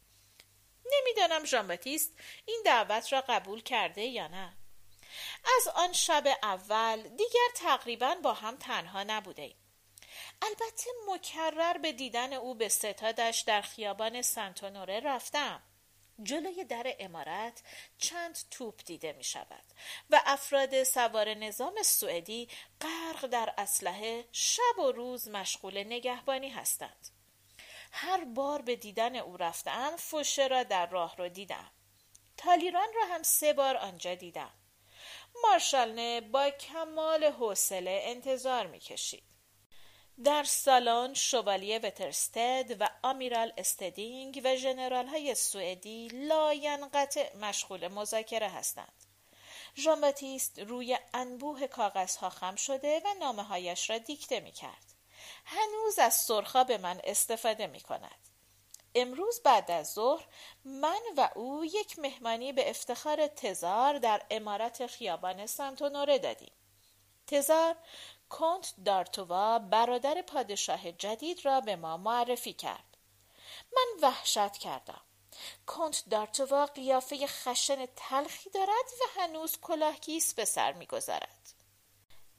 نمی‌دانم 0.86 1.46
ژان 1.46 1.68
باتیست 1.68 2.14
این 2.46 2.62
دعوت 2.66 3.14
را 3.14 3.24
قبول 3.28 3.62
کرده 3.62 4.02
یا 4.02 4.28
نه. 4.28 4.58
از 5.58 5.68
آن 5.68 5.94
شب 5.94 6.24
اول 6.44 7.02
دیگر 7.02 7.50
تقریبا 7.56 8.16
با 8.24 8.34
هم 8.34 8.58
تنها 8.58 9.04
نبوده 9.04 9.56
البته 10.42 10.90
مکرر 11.08 11.78
به 11.78 11.92
دیدن 11.92 12.34
او 12.34 12.56
به 12.56 12.70
ستادش 12.70 13.40
در 13.40 13.62
خیابان 13.62 14.22
سنتونوره 14.22 15.00
رفتم. 15.00 15.64
جلوی 16.24 16.64
در 16.64 16.96
امارت 17.00 17.64
چند 17.98 18.38
توپ 18.52 18.82
دیده 18.86 19.14
می 19.14 19.24
شود 19.24 19.64
و 20.10 20.22
افراد 20.26 20.84
سوار 20.84 21.34
نظام 21.34 21.84
سوئدی 21.84 22.50
غرق 22.82 23.28
در 23.28 23.54
اسلحه 23.58 24.26
شب 24.32 24.80
و 24.80 24.92
روز 24.92 25.28
مشغول 25.28 25.84
نگهبانی 25.84 26.50
هستند. 26.50 27.10
هر 27.92 28.24
بار 28.24 28.62
به 28.62 28.76
دیدن 28.76 29.16
او 29.16 29.38
رفتم 29.38 29.96
فوشه 29.98 30.48
را 30.48 30.64
در 30.64 30.86
راه 30.86 31.16
رو 31.18 31.30
دیدم. 31.30 31.72
تالیران 32.38 32.88
را 32.96 33.06
هم 33.06 33.24
سه 33.24 33.54
بار 33.54 33.78
آنجا 33.78 34.16
دیدم. 34.16 34.54
مارشال 35.44 35.99
نه 35.99 36.22
با 36.22 36.50
کمال 36.50 37.24
حوصله 37.24 38.00
انتظار 38.04 38.68
می 38.68 38.80
کشید 38.80 39.33
در 40.24 40.44
سالن 40.44 41.14
شوالیه 41.14 41.80
وترستد 41.80 42.78
و 42.80 42.90
آمیرال 43.04 43.54
استدینگ 43.58 44.42
و 44.44 44.56
ژنرال 44.56 45.08
های 45.08 45.36
سوئدی 45.36 46.08
لاینقطع 46.08 47.38
مشغول 47.38 47.88
مذاکره 47.88 48.50
هستند. 48.50 48.94
ژان 49.78 50.14
روی 50.58 50.98
انبوه 51.14 51.68
کاغذها 51.68 52.30
خم 52.30 52.56
شده 52.56 53.02
و 53.06 53.14
نامه 53.20 53.44
هایش 53.44 53.90
را 53.90 53.98
دیکته 53.98 54.40
می 54.40 54.52
کرد. 54.52 54.94
هنوز 55.46 56.00
از 56.00 56.14
سرخاب 56.14 56.78
من 56.78 57.02
استفاده 57.04 57.68
می 57.68 57.80
کند. 57.80 58.18
امروز 58.96 59.42
بعد 59.44 59.72
از 59.72 59.94
ظهر 59.94 60.26
من 60.66 61.02
و 61.18 61.30
او 61.36 61.66
یک 61.66 62.00
مهمانی 62.00 62.54
به 62.54 62.70
افتخار 62.70 63.28
تزار 63.28 63.98
در 63.98 64.22
امارت 64.32 64.88
خیابان 64.88 65.46
سنتونوره 65.46 66.20
دادیم. 66.20 66.52
تزار 67.28 67.76
کنت 68.40 68.74
دارتووا 68.86 69.60
برادر 69.60 70.22
پادشاه 70.22 70.92
جدید 70.92 71.46
را 71.46 71.62
به 71.62 71.76
ما 71.76 71.98
معرفی 71.98 72.54
کرد. 72.54 72.98
من 73.76 74.10
وحشت 74.10 74.58
کردم. 74.58 75.02
کنت 75.68 76.04
دارتووا 76.10 76.66
قیافه 76.66 77.28
خشن 77.28 77.86
تلخی 77.96 78.50
دارد 78.50 78.86
و 79.02 79.22
هنوز 79.22 79.58
کلاهگیس 79.62 80.34
به 80.34 80.46
سر 80.46 80.74
می‌گذارد. 80.74 81.54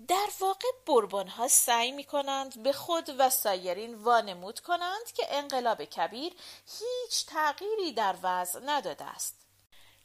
در 0.09 0.29
واقع 0.41 0.69
بربان 0.87 1.29
ها 1.29 1.49
سعی 1.49 1.93
می 1.93 2.05
کنند 2.05 2.63
به 2.63 2.73
خود 2.73 3.15
و 3.19 3.31
سایرین 3.31 3.95
وانمود 3.95 4.61
کنند 4.61 5.13
که 5.15 5.27
انقلاب 5.31 5.85
کبیر 5.85 6.33
هیچ 6.79 7.27
تغییری 7.27 7.93
در 7.93 8.17
وضع 8.23 8.61
نداده 8.65 9.05
است. 9.05 9.44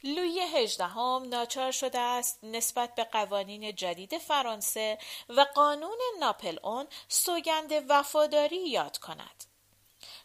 لوی 0.03 0.41
هجدهم 0.41 1.23
ناچار 1.29 1.71
شده 1.71 1.99
است 1.99 2.39
نسبت 2.43 2.95
به 2.95 3.03
قوانین 3.03 3.75
جدید 3.75 4.17
فرانسه 4.17 4.97
و 5.29 5.45
قانون 5.55 5.99
ناپل 6.19 6.59
اون 6.63 6.87
سوگند 7.07 7.71
وفاداری 7.89 8.69
یاد 8.69 8.97
کند. 8.97 9.43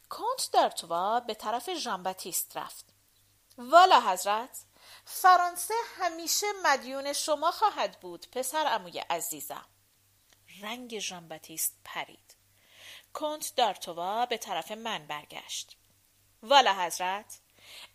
کنت 0.09 0.49
دارتوا 0.53 1.21
به 1.21 1.35
طرف 1.35 1.75
ژان 1.75 2.15
رفت. 2.55 2.95
والا 3.59 4.01
حضرت 4.01 4.65
فرانسه 5.05 5.75
همیشه 5.97 6.47
مدیون 6.65 7.13
شما 7.13 7.51
خواهد 7.51 8.01
بود 8.01 8.27
پسر 8.33 8.75
اموی 8.75 8.99
عزیزم 8.99 9.67
رنگ 10.63 10.99
ژان 10.99 11.29
پرید 11.85 12.35
کنت 13.13 13.53
دارتوا 13.57 14.27
به 14.27 14.39
طرف 14.39 14.71
من 14.71 15.07
برگشت 15.07 15.77
والا 16.43 16.75
حضرت 16.75 17.41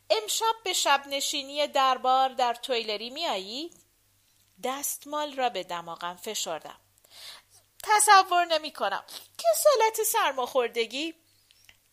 امشب 0.10 0.56
به 0.64 0.74
شب 0.74 1.04
نشینی 1.08 1.68
دربار 1.68 2.30
در 2.30 2.54
تویلری 2.54 3.10
میایید 3.10 3.80
دستمال 4.64 5.34
را 5.36 5.50
به 5.50 5.64
دماغم 5.64 6.16
فشردم. 6.16 6.80
تصور 7.84 8.46
نمی 8.46 8.74
کنم. 8.74 9.04
کسالت 9.38 10.04
سرماخوردگی. 10.08 11.16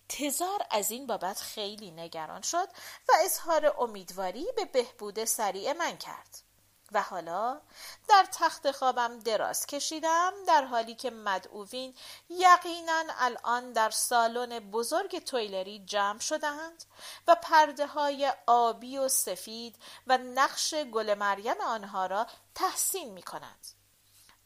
تزار 0.08 0.66
از 0.70 0.90
این 0.90 1.06
بابت 1.06 1.40
خیلی 1.40 1.90
نگران 1.90 2.42
شد 2.42 2.68
و 3.08 3.12
اظهار 3.24 3.74
امیدواری 3.78 4.46
به 4.56 4.64
بهبود 4.64 5.24
سریع 5.24 5.72
من 5.72 5.98
کرد. 5.98 6.45
و 6.92 7.02
حالا 7.02 7.60
در 8.08 8.26
تخت 8.32 8.70
خوابم 8.70 9.18
دراز 9.18 9.66
کشیدم 9.66 10.32
در 10.46 10.64
حالی 10.64 10.94
که 10.94 11.10
مدعوین 11.10 11.94
یقینا 12.28 13.02
الان 13.18 13.72
در 13.72 13.90
سالن 13.90 14.58
بزرگ 14.58 15.18
تویلری 15.18 15.78
جمع 15.78 16.18
شدهاند 16.18 16.84
و 17.26 17.34
پرده 17.34 17.86
های 17.86 18.32
آبی 18.46 18.98
و 18.98 19.08
سفید 19.08 19.76
و 20.06 20.18
نقش 20.18 20.74
گل 20.74 21.14
مریم 21.14 21.60
آنها 21.60 22.06
را 22.06 22.26
تحسین 22.54 23.12
می 23.12 23.22
کنند. 23.22 23.66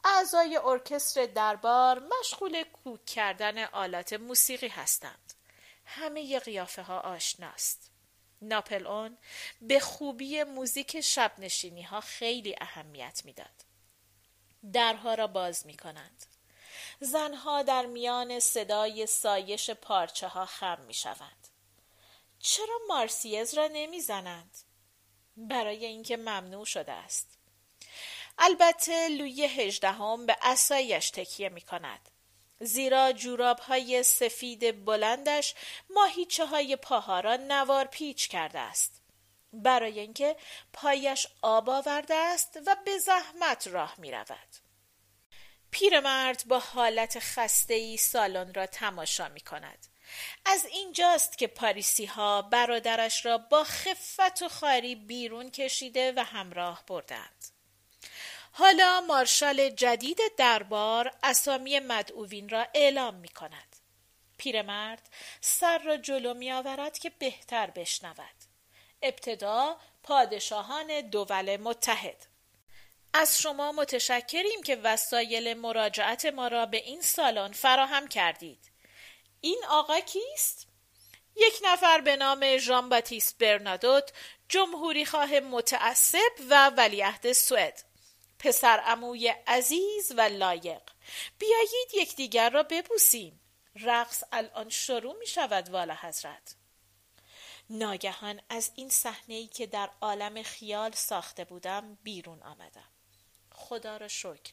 اعضای 0.05 0.57
ارکستر 0.57 1.27
دربار 1.27 2.03
مشغول 2.21 2.63
کوک 2.63 3.05
کردن 3.05 3.65
آلات 3.65 4.13
موسیقی 4.13 4.69
هستند. 4.69 5.35
همه 5.85 6.39
قیافه 6.39 6.83
ها 6.83 7.01
آشناست. 7.01 7.90
ناپل 8.43 8.87
اون 8.87 9.19
به 9.61 9.81
خوبی 9.81 10.43
موزیک 10.43 11.01
شب 11.01 11.33
نشینی 11.39 11.83
ها 11.83 12.01
خیلی 12.01 12.57
اهمیت 12.61 13.23
می‌داد. 13.25 13.65
درها 14.73 15.15
را 15.15 15.27
باز 15.27 15.67
می 15.67 15.77
کنند. 15.77 16.27
زنها 17.01 17.63
در 17.63 17.87
میان 17.87 18.41
صدای 18.41 19.07
سایش 19.07 19.71
پارچه 19.71 20.29
ها 20.29 20.47
خم 20.47 20.81
می 20.81 20.95
شوند. 20.95 21.49
چرا 22.39 22.79
مارسیز 22.89 23.55
را 23.55 23.69
نمی 23.73 24.01
زنند؟ 24.01 24.57
برای 25.37 25.87
اینکه 25.87 26.17
ممنوع 26.17 26.65
شده 26.65 26.93
است. 26.93 27.39
البته 28.39 29.09
لوی 29.09 29.45
هجدهم 29.45 30.27
به 30.27 30.37
اسایش 30.43 31.11
تکیه 31.11 31.49
می 31.49 31.61
کند. 31.61 32.09
زیرا 32.61 33.13
جوراب 33.13 33.59
های 33.59 34.03
سفید 34.03 34.85
بلندش 34.85 35.55
ماهیچه 35.91 36.47
های 36.47 36.77
پاها 36.77 37.21
را 37.21 37.37
نوار 37.37 37.85
پیچ 37.85 38.29
کرده 38.29 38.59
است. 38.59 39.03
برای 39.53 40.01
اینکه 40.01 40.37
پایش 40.73 41.27
آب 41.43 41.71
آورده 41.71 42.15
است 42.15 42.59
و 42.67 42.77
به 42.85 42.99
زحمت 42.99 43.69
راه 43.69 43.95
می 43.99 44.11
رود. 44.11 44.57
پیرمرد 45.71 46.45
با 46.49 46.59
حالت 46.59 47.19
خسته 47.19 47.75
ای 47.75 47.97
سالن 47.97 48.55
را 48.55 48.67
تماشا 48.67 49.29
می 49.29 49.41
کند. 49.41 49.87
از 50.45 50.65
اینجاست 50.65 51.39
که 51.39 51.47
پاریسی 51.47 52.07
ها 52.07 52.43
برادرش 52.43 53.27
را 53.27 53.39
با 53.39 53.65
خفت 53.65 54.43
و 54.43 54.49
خاری 54.49 54.95
بیرون 54.95 55.51
کشیده 55.51 56.13
و 56.17 56.25
همراه 56.25 56.85
بردند. 56.87 57.50
حالا 58.53 59.01
مارشال 59.01 59.71
جدید 59.71 60.19
دربار 60.37 61.13
اسامی 61.23 61.79
مدعوین 61.79 62.49
را 62.49 62.67
اعلام 62.75 63.15
می 63.15 63.29
کند. 63.29 63.77
پیرمرد 64.39 65.09
سر 65.41 65.79
را 65.79 65.97
جلو 65.97 66.35
می 66.35 66.53
آورد 66.53 66.99
که 66.99 67.11
بهتر 67.11 67.71
بشنود. 67.71 68.35
ابتدا 69.03 69.77
پادشاهان 70.03 71.01
دول 71.01 71.57
متحد 71.57 72.27
از 73.13 73.43
شما 73.43 73.73
متشکریم 73.73 74.63
که 74.63 74.77
وسایل 74.77 75.55
مراجعت 75.55 76.27
ما 76.27 76.49
را 76.49 76.67
به 76.67 76.77
این 76.77 77.03
سالن 77.03 77.53
فراهم 77.53 78.09
کردید. 78.09 78.71
این 79.41 79.63
آقا 79.69 80.01
کیست؟ 80.01 80.67
یک 81.37 81.61
نفر 81.65 82.01
به 82.01 82.17
نام 82.17 82.59
ژان 82.59 82.89
باتیست 82.89 83.39
برنادوت 83.39 84.13
جمهوری 84.49 85.05
خواه 85.05 85.41
متعصب 85.41 86.33
و 86.51 86.71
ولیعهد 86.71 87.33
سوئد 87.33 87.90
پسر 88.41 88.83
اموی 88.85 89.29
عزیز 89.29 90.13
و 90.17 90.21
لایق. 90.21 90.83
بیایید 91.39 91.95
یکدیگر 91.95 92.51
را 92.51 92.63
ببوسیم. 92.63 93.41
رقص 93.75 94.23
الان 94.33 94.69
شروع 94.69 95.19
می 95.19 95.27
شود 95.27 95.69
والا 95.69 95.95
حضرت. 95.95 96.55
ناگهان 97.71 98.41
از 98.49 98.71
این 98.75 98.89
صحنه 98.89 99.35
ای 99.35 99.47
که 99.47 99.67
در 99.67 99.91
عالم 100.01 100.43
خیال 100.43 100.93
ساخته 100.93 101.45
بودم 101.45 101.99
بیرون 102.03 102.43
آمدم. 102.43 102.89
خدا 103.53 103.97
را 103.97 104.09
شکر. 104.09 104.53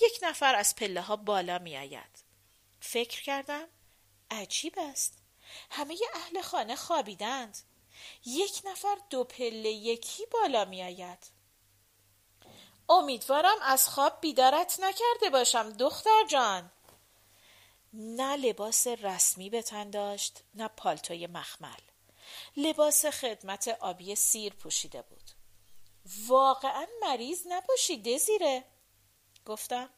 یک 0.00 0.18
نفر 0.22 0.54
از 0.54 0.76
پله 0.76 1.00
ها 1.00 1.16
بالا 1.16 1.58
می 1.58 1.76
آید. 1.76 2.24
فکر 2.80 3.22
کردم 3.22 3.68
عجیب 4.30 4.74
است. 4.78 5.18
همه 5.70 5.98
اهل 6.14 6.40
خانه 6.40 6.76
خوابیدند. 6.76 7.58
یک 8.26 8.62
نفر 8.64 8.96
دو 9.10 9.24
پله 9.24 9.68
یکی 9.68 10.26
بالا 10.26 10.64
می 10.64 10.82
آید. 10.82 11.37
امیدوارم 12.88 13.56
از 13.62 13.88
خواب 13.88 14.20
بیدارت 14.20 14.80
نکرده 14.80 15.30
باشم 15.32 15.70
دختر 15.70 16.26
جان. 16.28 16.70
نه 17.92 18.36
لباس 18.36 18.86
رسمی 18.86 19.50
به 19.50 19.62
تن 19.62 19.90
داشت 19.90 20.42
نه 20.54 20.68
پالتوی 20.68 21.26
مخمل. 21.26 21.80
لباس 22.56 23.06
خدمت 23.06 23.68
آبی 23.68 24.14
سیر 24.14 24.52
پوشیده 24.52 25.02
بود. 25.02 25.30
واقعا 26.26 26.86
مریض 27.00 27.42
نباشی 27.46 28.02
دزیره. 28.02 28.64
گفتم 29.46 29.90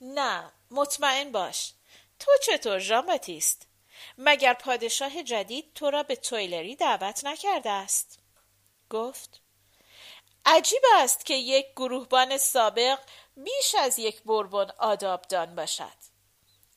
نه 0.00 0.52
مطمئن 0.70 1.32
باش. 1.32 1.72
تو 2.18 2.30
چطور 2.42 2.78
ژان 2.78 3.06
باتیست؟ 3.06 3.66
مگر 4.18 4.54
پادشاه 4.54 5.22
جدید 5.22 5.72
تو 5.74 5.90
را 5.90 6.02
به 6.02 6.16
تویلری 6.16 6.76
دعوت 6.76 7.24
نکرده 7.24 7.70
است؟ 7.70 8.18
گفت 8.90 9.40
عجیب 10.48 10.82
است 10.94 11.26
که 11.26 11.34
یک 11.34 11.72
گروهبان 11.72 12.38
سابق 12.38 12.98
بیش 13.36 13.74
از 13.74 13.98
یک 13.98 14.22
بربن 14.22 14.70
آدابدان 14.78 15.54
باشد. 15.54 15.96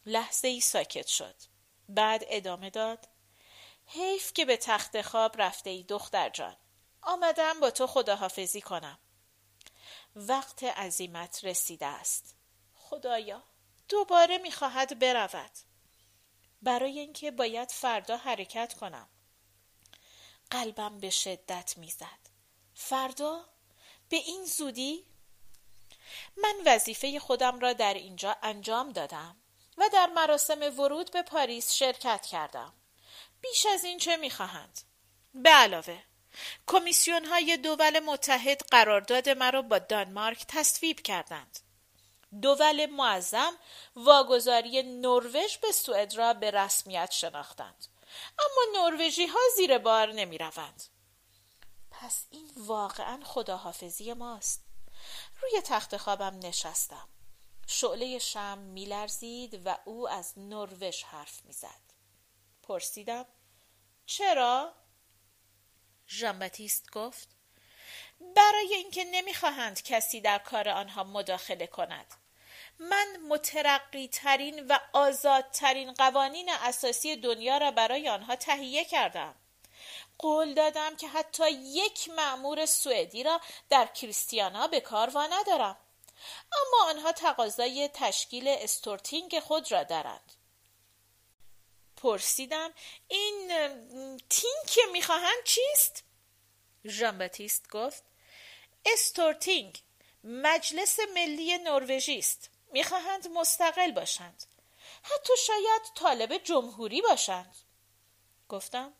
لحظه 0.06 0.48
ای 0.48 0.62
ساکت 0.62 1.08
شد. 1.08 1.36
بعد 1.90 2.24
ادامه 2.28 2.70
داد. 2.70 3.08
حیف 3.86 4.34
که 4.34 4.46
به 4.46 4.58
تخت 4.58 5.02
خواب 5.02 5.42
رفته 5.42 5.70
ای 5.70 5.84
دختر 5.84 6.30
جان. 6.30 6.58
آمدم 7.02 7.60
با 7.60 7.72
تو 7.72 7.88
خداحافظی 7.88 8.62
کنم. 8.62 9.00
وقت 10.16 10.64
عزیمت 10.64 11.40
رسیده 11.44 11.86
است. 11.86 12.36
خدایا 12.74 13.44
دوباره 13.90 14.38
می‌خواهد 14.38 15.00
برود. 15.00 15.52
برای 16.62 17.00
اینکه 17.00 17.32
باید 17.32 17.72
فردا 17.72 18.18
حرکت 18.18 18.74
کنم. 18.74 19.10
قلبم 20.52 21.00
به 21.00 21.10
شدت 21.10 21.78
می‌زد. 21.78 22.30
فردا 22.74 23.46
به 24.10 24.18
این 24.18 24.46
زودی 24.46 25.06
من 26.38 26.56
وظیفه 26.66 27.20
خودم 27.20 27.60
را 27.60 27.74
در 27.74 27.94
اینجا 27.94 28.36
انجام 28.44 28.92
دادم 28.92 29.36
و 29.78 29.90
در 29.94 30.08
مراسم 30.08 30.80
ورود 30.80 31.12
به 31.12 31.22
پاریس 31.22 31.74
شرکت 31.74 32.26
کردم. 32.26 32.74
بیش 33.42 33.66
از 33.66 33.84
این 33.84 33.98
چه 33.98 34.18
می‌خواهند؟ 34.18 34.80
به 35.34 35.50
علاوه 35.50 36.04
کمیسیون 36.68 37.26
های 37.26 37.58
دول 37.58 38.00
متحد 38.00 38.62
قرارداد 38.72 39.30
مرا 39.30 39.62
با 39.62 39.80
دانمارک 39.80 40.46
تصویب 40.48 41.00
کردند. 41.00 41.60
دول 42.42 42.86
معظم 42.86 43.54
واگذاری 43.96 44.84
نروژ 44.84 45.58
به 45.58 45.72
سوئد 45.72 46.14
را 46.14 46.34
به 46.34 46.52
رسمیت 46.52 47.12
شناختند. 47.12 47.86
اما 48.40 48.90
نروژی 48.90 49.28
ها 49.28 49.40
زیر 49.56 49.78
بار 49.78 50.12
نمی 50.12 50.38
روند. 50.38 50.84
پس 52.02 52.26
این 52.30 52.52
واقعا 52.58 53.20
خداحافظی 53.24 54.14
ماست. 54.14 54.64
روی 55.42 55.62
تخت 55.62 55.98
خوابم 55.98 56.40
نشستم. 56.44 57.08
شعله 57.68 58.20
شم 58.20 58.58
میلرزید 58.58 59.62
و 59.68 59.78
او 59.86 60.10
از 60.10 60.34
نروژ 60.38 61.04
حرف 61.04 61.46
می‌زد. 61.46 61.82
پرسیدم 62.64 63.26
چرا؟ 64.06 64.74
ژان 66.10 66.50
گفت 66.94 67.30
برای 68.36 68.74
اینکه 68.74 69.04
نمی‌خواهند 69.04 69.84
کسی 69.84 70.22
در 70.22 70.38
کار 70.38 70.70
آنها 70.70 71.04
مداخله 71.04 71.68
کند. 71.68 72.14
من 72.80 73.18
مترقی 73.30 74.08
ترین 74.08 74.68
و 74.68 74.80
آزادترین 74.94 75.94
قوانین 75.94 76.50
اساسی 76.50 77.16
دنیا 77.16 77.58
را 77.58 77.72
برای 77.72 78.10
آنها 78.10 78.36
تهیه 78.36 78.86
کردم. 78.86 79.36
قول 80.18 80.54
دادم 80.54 80.96
که 80.96 81.08
حتی 81.08 81.52
یک 81.52 82.10
مأمور 82.10 82.66
سوئدی 82.66 83.24
را 83.24 83.42
در 83.70 83.86
کریستیانا 83.86 84.68
به 84.68 84.80
کار 84.80 85.10
وا 85.10 85.28
ندارم. 85.28 85.78
اما 86.52 86.90
آنها 86.90 87.12
تقاضای 87.12 87.90
تشکیل 87.94 88.48
استورتینگ 88.48 89.40
خود 89.40 89.72
را 89.72 89.84
دارند. 89.84 90.34
پرسیدم 91.98 92.74
این 93.08 93.48
تینگ 94.30 94.66
که 94.68 94.82
می‌خواهند 94.92 95.44
چیست؟ 95.46 96.04
ژان 96.86 97.18
باتیست 97.18 97.70
گفت 97.70 98.04
استورتینگ 98.86 99.82
مجلس 100.24 101.00
ملی 101.14 101.58
نروژی 101.58 102.20
است. 102.20 102.50
می‌خواهند 102.72 103.28
مستقل 103.28 103.92
باشند. 103.92 104.44
حتی 105.04 105.34
شاید 105.48 105.82
طالب 105.96 106.38
جمهوری 106.38 107.02
باشند. 107.02 107.56
گفتم 108.50 108.94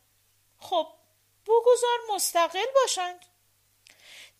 خب 0.60 0.92
بگذار 1.46 1.98
مستقل 2.14 2.66
باشند. 2.74 3.26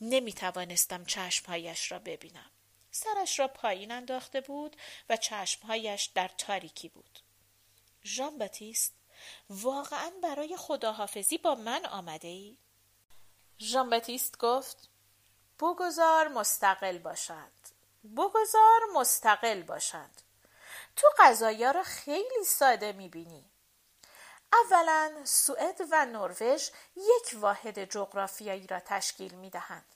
نمی 0.00 0.32
توانستم 0.32 1.04
چشمهایش 1.04 1.92
را 1.92 1.98
ببینم. 1.98 2.50
سرش 2.90 3.38
را 3.38 3.48
پایین 3.48 3.90
انداخته 3.90 4.40
بود 4.40 4.76
و 5.08 5.16
چشمهایش 5.16 6.04
در 6.04 6.28
تاریکی 6.28 6.88
بود. 6.88 7.18
ژان 8.04 8.38
باتیست 8.38 8.94
واقعا 9.50 10.10
برای 10.22 10.56
خداحافظی 10.56 11.38
با 11.38 11.54
من 11.54 11.86
آمده 11.86 12.28
ای؟ 12.28 12.56
ژان 13.60 13.90
باتیست 13.90 14.38
گفت 14.38 14.88
بگذار 15.60 16.28
مستقل 16.28 16.98
باشند. 16.98 17.68
بگذار 18.16 18.80
مستقل 18.94 19.62
باشند. 19.62 20.22
تو 20.96 21.06
قضایا 21.18 21.70
را 21.70 21.82
خیلی 21.82 22.44
ساده 22.44 22.92
می‌بینی. 22.92 23.49
اولا 24.52 25.12
سوئد 25.24 25.80
و 25.90 26.06
نروژ 26.06 26.70
یک 26.96 27.34
واحد 27.34 27.84
جغرافیایی 27.84 28.66
را 28.66 28.80
تشکیل 28.80 29.34
می‌دهند 29.34 29.94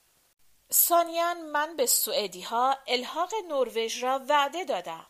ثانیا 0.72 1.34
من 1.34 1.76
به 1.76 1.86
سوئدی 1.86 2.42
ها 2.42 2.78
الحاق 2.86 3.30
نروژ 3.48 4.04
را 4.04 4.20
وعده 4.28 4.64
دادم 4.64 5.06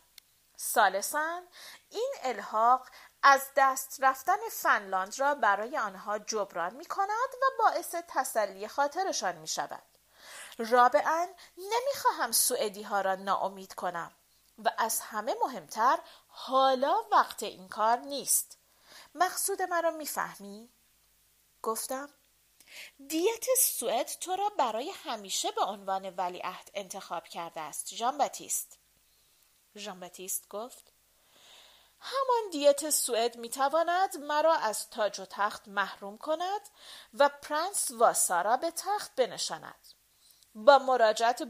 ثالثا 0.59 1.41
این 1.89 2.13
الحاق 2.23 2.87
از 3.23 3.41
دست 3.55 4.03
رفتن 4.03 4.37
فنلاند 4.51 5.19
را 5.19 5.35
برای 5.35 5.77
آنها 5.77 6.19
جبران 6.19 6.75
می 6.75 6.85
کند 6.85 7.29
و 7.41 7.45
باعث 7.63 7.95
تسلی 8.07 8.67
خاطرشان 8.67 9.35
می 9.35 9.47
شود. 9.47 9.83
رابعا 10.57 11.27
نمی‌خواهم 11.57 12.31
سوئدی 12.31 12.83
ها 12.83 13.01
را 13.01 13.15
ناامید 13.15 13.73
کنم 13.73 14.11
و 14.57 14.71
از 14.77 15.01
همه 15.01 15.35
مهمتر 15.43 15.99
حالا 16.27 16.95
وقت 17.11 17.43
این 17.43 17.69
کار 17.69 17.97
نیست. 17.97 18.54
مقصود 19.15 19.61
مرا 19.61 19.91
می‌فهمی؟ 19.91 20.69
گفتم 21.61 22.09
دیت 23.07 23.45
سوئد 23.59 24.05
تو 24.05 24.35
را 24.35 24.49
برای 24.49 24.89
همیشه 24.89 25.51
به 25.51 25.61
عنوان 25.61 26.15
ولیعهد 26.15 26.71
انتخاب 26.73 27.27
کرده 27.27 27.61
است 27.61 27.95
ژان 27.95 28.17
باتیست. 28.17 28.77
ژان 29.75 29.99
باتیست 29.99 30.49
گفت 30.49 30.91
همان 31.99 32.49
دیت 32.51 32.89
سوئد 32.89 33.37
می‌تواند 33.37 34.17
مرا 34.17 34.53
از 34.53 34.89
تاج 34.89 35.19
و 35.19 35.25
تخت 35.25 35.67
محروم 35.67 36.17
کند 36.17 36.61
و 37.13 37.29
پرنس 37.29 37.91
واسا 37.91 38.41
را 38.41 38.57
به 38.57 38.71
تخت 38.71 39.15
بنشاند. 39.15 39.87
با 40.55 40.77
مراجعت 40.77 41.41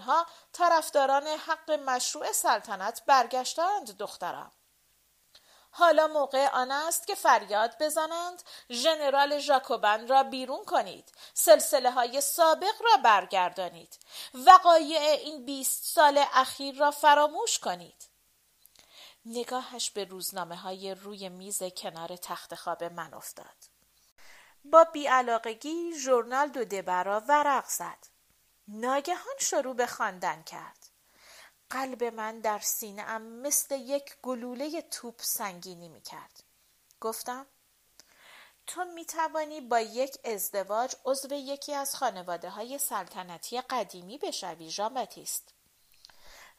ها 0.00 0.26
طرفداران 0.52 1.26
حق 1.26 1.70
مشروع 1.70 2.32
سلطنت 2.32 3.02
برگشتند 3.06 3.96
دخترم 3.96 4.52
حالا 5.70 6.06
موقع 6.06 6.48
آن 6.48 6.70
است 6.70 7.06
که 7.06 7.14
فریاد 7.14 7.76
بزنند. 7.80 8.42
ژنرال 8.70 9.38
ژاکوبن 9.38 10.08
را 10.08 10.22
بیرون 10.22 10.64
کنید. 10.64 11.12
سلسله 11.34 11.90
های 11.90 12.20
سابق 12.20 12.82
را 12.84 13.02
برگردانید. 13.04 13.98
وقایع 14.34 15.00
این 15.00 15.44
بیست 15.44 15.84
سال 15.84 16.24
اخیر 16.32 16.78
را 16.78 16.90
فراموش 16.90 17.58
کنید. 17.58 18.08
نگاهش 19.26 19.90
به 19.90 20.04
روزنامه 20.04 20.56
های 20.56 20.94
روی 20.94 21.28
میز 21.28 21.62
کنار 21.62 22.16
تخت 22.16 22.54
خواب 22.54 22.84
من 22.84 23.14
افتاد. 23.14 23.56
با 24.64 24.84
بیعلاقگی 24.84 25.92
ژورنال 25.98 26.48
دو 26.48 26.64
دبرا 26.64 27.20
ورق 27.20 27.68
زد. 27.68 28.06
ناگهان 28.68 29.36
شروع 29.40 29.74
به 29.74 29.86
خواندن 29.86 30.42
کرد. 30.42 30.87
قلب 31.70 32.04
من 32.04 32.40
در 32.40 32.58
سینه 32.58 33.02
ام 33.02 33.22
مثل 33.22 33.74
یک 33.74 34.16
گلوله 34.22 34.82
توپ 34.82 35.22
سنگینی 35.22 35.88
می 35.88 36.00
کرد. 36.00 36.42
گفتم 37.00 37.46
تو 38.66 38.84
می 38.84 39.04
توانی 39.04 39.60
با 39.60 39.80
یک 39.80 40.18
ازدواج 40.24 40.96
عضو 41.04 41.34
یکی 41.34 41.74
از 41.74 41.96
خانواده 41.96 42.50
های 42.50 42.78
سلطنتی 42.78 43.60
قدیمی 43.60 44.18
بشوی 44.18 44.70
ژان 44.70 44.94
باتیست 44.94 45.54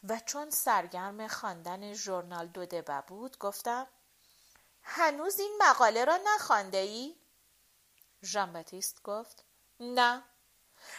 و 0.04 0.20
چون 0.26 0.50
سرگرم 0.50 1.28
خواندن 1.28 1.94
ژورنال 1.94 2.48
دو 2.48 2.66
دبه 2.66 3.04
بود 3.08 3.38
گفتم 3.38 3.88
هنوز 4.84 5.40
این 5.40 5.60
مقاله 5.62 6.06
را 6.06 6.20
نخوانده 6.26 6.78
ای؟ 6.78 7.16
ژان 8.24 8.54
باتیست 8.54 9.04
گفت 9.04 9.44
نه 9.80 10.24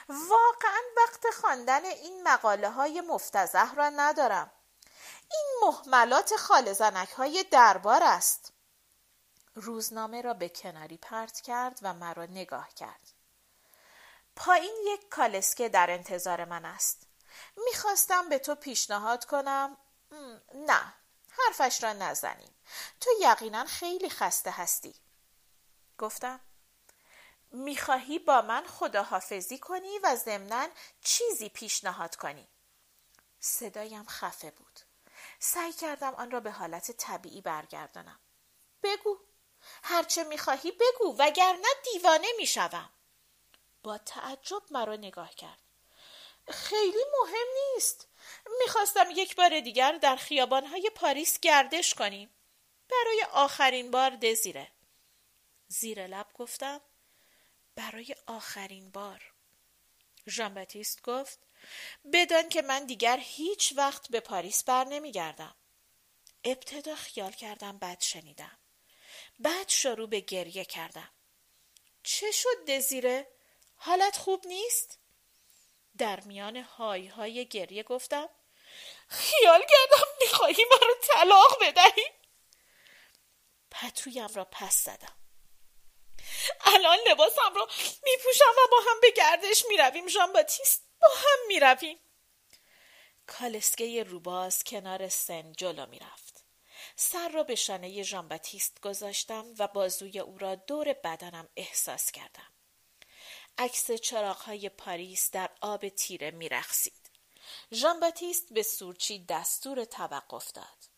واقعا 0.08 0.80
وقت 0.96 1.30
خواندن 1.40 1.84
این 1.84 2.22
مقاله 2.22 2.70
های 2.70 3.00
مفتزه 3.00 3.74
را 3.74 3.88
ندارم. 3.88 4.50
این 5.32 5.46
محملات 5.62 6.36
خالزنک 6.36 7.10
های 7.10 7.44
دربار 7.50 8.02
است. 8.02 8.52
روزنامه 9.54 10.22
را 10.22 10.34
به 10.34 10.48
کناری 10.48 10.96
پرت 10.96 11.40
کرد 11.40 11.78
و 11.82 11.94
مرا 11.94 12.24
نگاه 12.24 12.68
کرد. 12.74 13.12
پایین 14.36 14.76
یک 14.86 15.08
کالسکه 15.08 15.68
در 15.68 15.90
انتظار 15.90 16.44
من 16.44 16.64
است. 16.64 17.06
می‌خواستم 17.56 18.28
به 18.28 18.38
تو 18.38 18.54
پیشنهاد 18.54 19.24
کنم. 19.24 19.76
نه 20.54 20.94
حرفش 21.30 21.82
را 21.82 21.92
نزنیم. 21.92 22.54
تو 23.00 23.10
یقینا 23.20 23.64
خیلی 23.64 24.10
خسته 24.10 24.50
هستی. 24.50 24.94
گفتم 25.98 26.40
می‌خواهی 27.50 28.18
با 28.18 28.42
من 28.42 28.66
خداحافظی 28.66 29.58
کنی 29.58 29.98
و 29.98 30.16
ضمنا 30.16 30.68
چیزی 31.04 31.48
پیشنهاد 31.48 32.16
کنی. 32.16 32.48
صدایم 33.40 34.04
خفه 34.04 34.50
بود. 34.50 34.80
سعی 35.38 35.72
کردم 35.72 36.14
آن 36.14 36.30
را 36.30 36.40
به 36.40 36.50
حالت 36.50 36.90
طبیعی 36.90 37.40
برگردانم. 37.40 38.20
بگو. 38.82 39.18
هرچه 39.82 40.24
می‌خواهی 40.24 40.72
بگو 40.72 41.16
وگرنه 41.18 41.68
دیوانه 41.92 42.28
می‌شوم. 42.36 42.90
با 43.82 43.98
تعجب 43.98 44.62
مرا 44.70 44.96
نگاه 44.96 45.34
کرد. 45.34 45.58
خیلی 46.48 47.04
مهم 47.20 47.46
نیست. 47.74 48.08
می‌خواستم 48.60 49.06
یک 49.10 49.36
بار 49.36 49.60
دیگر 49.60 49.92
در 49.92 50.16
خیابانهای 50.16 50.90
پاریس 50.94 51.40
گردش 51.40 51.94
کنیم. 51.94 52.30
برای 52.90 53.22
آخرین 53.32 53.90
بار 53.90 54.10
دزیره. 54.10 54.72
زیر 55.68 56.06
لب 56.06 56.26
گفتم 56.34 56.80
برای 57.80 58.14
آخرین 58.26 58.90
بار. 58.90 59.32
ژان 60.28 60.66
گفت 61.02 61.38
بدان 62.12 62.48
که 62.48 62.62
من 62.62 62.86
دیگر 62.86 63.18
هیچ 63.22 63.72
وقت 63.76 64.08
به 64.08 64.20
پاریس 64.20 64.64
بر 64.64 64.84
نمیگردم. 64.84 65.54
ابتدا 66.44 66.94
خیال 66.94 67.32
کردم 67.32 67.78
بد 67.78 68.00
شنیدم. 68.00 68.58
بعد 69.38 69.68
شروع 69.68 70.08
به 70.08 70.20
گریه 70.20 70.64
کردم. 70.64 71.10
چه 72.02 72.30
شد 72.30 72.64
دزیره؟ 72.68 73.26
حالت 73.76 74.16
خوب 74.16 74.46
نیست؟ 74.46 74.98
در 75.98 76.20
میان 76.20 76.56
های 76.56 77.06
های 77.06 77.46
گریه 77.46 77.82
گفتم 77.82 78.28
خیال 79.08 79.60
کردم 79.60 80.06
می‌خواهی 80.20 80.64
مرا 80.70 80.94
طلاق 81.02 81.58
بدهی. 81.60 82.06
پتویم 83.70 84.28
را 84.34 84.44
پس 84.44 84.84
زدم. 84.84 85.16
الان 86.64 86.98
لباسم 87.06 87.54
رو 87.54 87.68
میپوشم 88.02 88.52
و 88.58 88.68
با 88.70 88.76
هم 88.90 89.00
به 89.00 89.10
گردش 89.10 89.64
می‌رویم. 89.68 90.08
ژان 90.08 90.32
باتیست 90.32 90.88
با 91.00 91.08
هم 91.08 91.46
می‌رویم. 91.48 91.98
کالسکه 93.26 94.02
روباز 94.02 94.64
کنار 94.64 95.08
سن 95.08 95.52
جلو 95.52 95.86
می‌رفت. 95.86 96.44
سر 96.96 97.28
را 97.28 97.42
به 97.42 97.54
شانه 97.54 98.22
باتیست 98.22 98.80
گذاشتم 98.80 99.54
و 99.58 99.68
بازوی 99.68 100.18
او 100.18 100.38
را 100.38 100.54
دور 100.54 100.92
بدنم 100.92 101.48
احساس 101.56 102.10
کردم. 102.10 102.52
عکس 103.58 103.92
چراغهای 103.92 104.68
پاریس 104.68 105.30
در 105.30 105.50
آب 105.60 105.88
تیره 105.88 106.30
میرخسید 106.30 107.10
ژان 107.72 108.00
باتیست 108.00 108.52
به 108.52 108.62
سورچی 108.62 109.24
دستور 109.24 109.84
توقف 109.84 110.52
داد. 110.52 110.89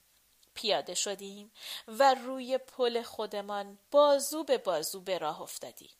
پیاده 0.54 0.94
شدیم 0.94 1.52
و 1.88 2.14
روی 2.14 2.58
پل 2.58 3.02
خودمان 3.02 3.78
بازو 3.90 4.44
به 4.44 4.58
بازو 4.58 5.00
به 5.00 5.18
راه 5.18 5.42
افتادیم. 5.42 5.90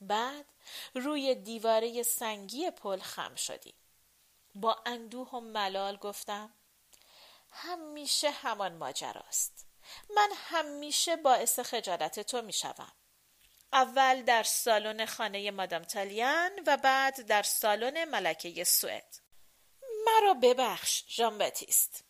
بعد 0.00 0.46
روی 0.94 1.34
دیواره 1.34 2.02
سنگی 2.02 2.70
پل 2.70 2.98
خم 2.98 3.34
شدیم. 3.34 3.74
با 4.54 4.82
اندوه 4.86 5.28
و 5.30 5.40
ملال 5.40 5.96
گفتم 5.96 6.52
همیشه 7.50 8.30
همان 8.30 8.74
ماجراست 8.74 9.66
من 10.16 10.28
همیشه 10.34 11.16
باعث 11.16 11.58
خجالت 11.58 12.20
تو 12.20 12.42
می 12.42 12.52
شوم. 12.52 12.92
اول 13.72 14.22
در 14.22 14.42
سالن 14.42 15.06
خانه 15.06 15.50
مادام 15.50 15.82
تالیان 15.82 16.50
و 16.66 16.76
بعد 16.76 17.26
در 17.26 17.42
سالن 17.42 18.04
ملکه 18.04 18.64
سوئد 18.64 19.16
مرا 20.06 20.34
ببخش 20.34 21.04
ژان 21.08 21.38
باتیست 21.38 22.04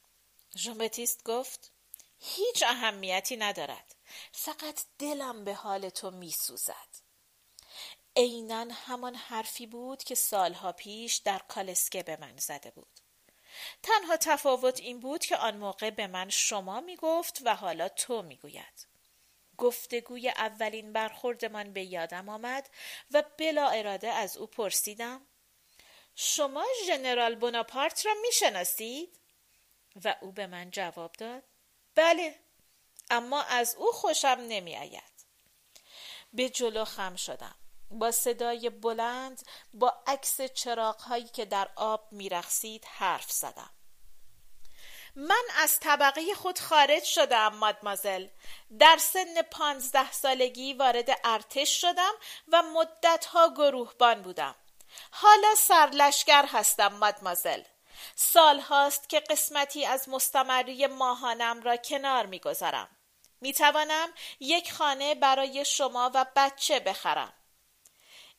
ژان 0.57 0.90
گفت 1.24 1.72
هیچ 2.20 2.62
اهمیتی 2.62 3.37
ندارد 3.37 3.94
فقط 4.33 4.85
دلم 4.98 5.44
به 5.44 5.54
حال 5.54 5.88
تو 5.88 6.11
میسوزد 6.11 7.00
عینا 8.16 8.66
همان 8.72 9.14
حرفی 9.14 9.66
بود 9.66 10.04
که 10.04 10.14
سالها 10.14 10.72
پیش 10.72 11.16
در 11.16 11.38
کالسکه 11.38 12.02
به 12.02 12.16
من 12.20 12.37
زده 12.37 12.70
بود 12.70 13.00
تنها 13.83 14.16
تفاوت 14.16 14.80
این 14.80 15.00
بود 15.00 15.24
که 15.24 15.37
آن 15.37 15.56
موقع 15.56 15.90
به 15.90 16.06
من 16.06 16.28
شما 16.28 16.80
می 16.80 16.96
گفت 16.96 17.40
و 17.44 17.54
حالا 17.54 17.88
تو 17.88 18.22
می 18.22 18.37
گوید. 18.37 18.87
گفتگوی 19.59 20.28
اولین 20.28 20.92
برخوردمان 20.92 21.72
به 21.72 21.85
یادم 21.85 22.28
آمد 22.28 22.70
و 23.11 23.24
بلا 23.38 23.68
اراده 23.68 24.09
از 24.09 24.37
او 24.37 24.46
پرسیدم 24.46 25.26
شما 26.14 26.64
ژنرال 26.87 27.35
بوناپارت 27.35 28.06
را 28.06 28.14
می 28.22 28.33
شناسید؟ 28.33 29.20
و 30.04 30.16
او 30.20 30.33
به 30.33 30.46
من 30.46 30.70
جواب 30.70 31.12
داد 31.12 31.42
بله 31.94 32.40
اما 33.11 33.42
از 33.42 33.74
او 33.74 33.92
خوشم 33.92 34.37
نمی 34.48 34.76
آید. 34.76 35.03
به 36.33 36.48
جلو 36.48 36.85
خم 36.85 37.16
شدم. 37.16 37.55
با 37.90 38.11
صدای 38.11 38.70
بلند 38.70 39.46
با 39.74 40.03
عکس 40.07 40.40
چراغهایی 40.40 41.29
که 41.29 41.44
در 41.44 41.68
آب 41.76 42.09
میرخسید 42.12 42.85
حرف 42.85 43.33
زدم. 43.33 43.70
من 45.16 45.44
از 45.57 45.81
طبقه 45.81 46.35
خود 46.35 46.59
خارج 46.59 47.03
شدم 47.03 47.55
مادمازل 47.55 48.29
در 48.79 48.98
سن 49.00 49.42
پانزده 49.42 50.12
سالگی 50.12 50.74
وارد 50.74 51.20
ارتش 51.24 51.81
شدم 51.81 52.12
و 52.48 52.62
مدتها 52.62 53.55
گروهبان 53.55 54.22
بودم. 54.22 54.55
حالا 55.11 55.55
سرلشگر 55.55 56.46
هستم 56.46 56.92
مادمازل 56.92 57.62
سال 58.15 58.61
هاست 58.61 59.09
که 59.09 59.21
قسمتی 59.21 59.87
از 59.87 60.09
مستمری 60.09 60.87
ماهانم 60.87 61.63
را 61.63 61.77
کنار 61.77 62.27
می‌گذارم. 62.27 62.97
می‌توانم 63.41 64.13
یک 64.41 64.73
خانه 64.73 65.15
برای 65.15 65.65
شما 65.65 66.11
و 66.15 66.27
بچه 66.37 66.81
بخرم. 66.81 67.33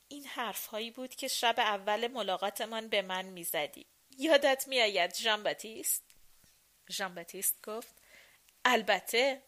این 0.08 0.26
حرف 0.26 0.66
هایی 0.66 0.90
بود 0.90 1.14
که 1.14 1.28
شب 1.28 1.54
اول 1.58 2.06
ملاقاتمان 2.06 2.88
به 2.88 3.02
من 3.02 3.24
می‌زدی. 3.24 3.86
یادت 4.18 4.64
میآید 4.68 5.14
ژان 5.14 5.42
باتیست؟ 5.42 6.02
ژان 6.90 7.14
باتیست 7.14 7.66
گفت 7.66 8.02
البته. 8.64 9.42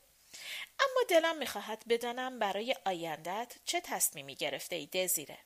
اما 0.80 1.00
دلم 1.08 1.36
می‌خواهد 1.36 1.84
بدانم 1.88 2.38
برای 2.38 2.76
آیندت 2.86 3.56
چه 3.64 3.80
تصمیمی 3.80 4.34
گرفته 4.34 4.76
ای 4.76 4.86
دزیره. 4.86 5.38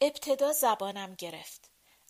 ابتدا 0.00 0.52
زبانم 0.52 1.14
گرفت. 1.14 1.67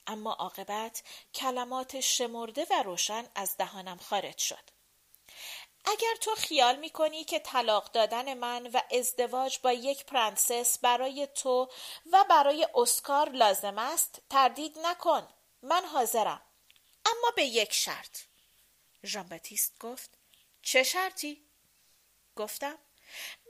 اما 0.08 0.32
عاقبت 0.32 1.02
کلمات 1.34 2.00
شمرده 2.00 2.66
و 2.70 2.82
روشن 2.82 3.24
از 3.34 3.56
دهانم 3.56 3.98
خارج 3.98 4.38
شد. 4.38 4.70
اگر 5.84 6.14
تو 6.20 6.34
خیال 6.34 6.76
می‌کنی 6.76 7.24
که 7.24 7.38
طلاق 7.38 7.92
دادن 7.92 8.34
من 8.34 8.66
و 8.66 8.80
ازدواج 8.90 9.58
با 9.58 9.72
یک 9.72 10.04
پرنسس 10.04 10.78
برای 10.78 11.28
تو 11.34 11.70
و 12.12 12.24
برای 12.30 12.68
اسکار 12.74 13.30
لازم 13.30 13.78
است 13.78 14.22
تردید 14.30 14.78
نکن. 14.78 15.28
من 15.62 15.84
حاضرم. 15.84 16.42
اما 17.06 17.30
به 17.36 17.44
یک 17.44 17.72
شرط. 17.72 18.18
ژان 19.04 19.28
باتیست 19.28 19.78
گفت 19.78 20.10
چه 20.62 20.82
شرطی؟ 20.82 21.44
گفتم 22.36 22.78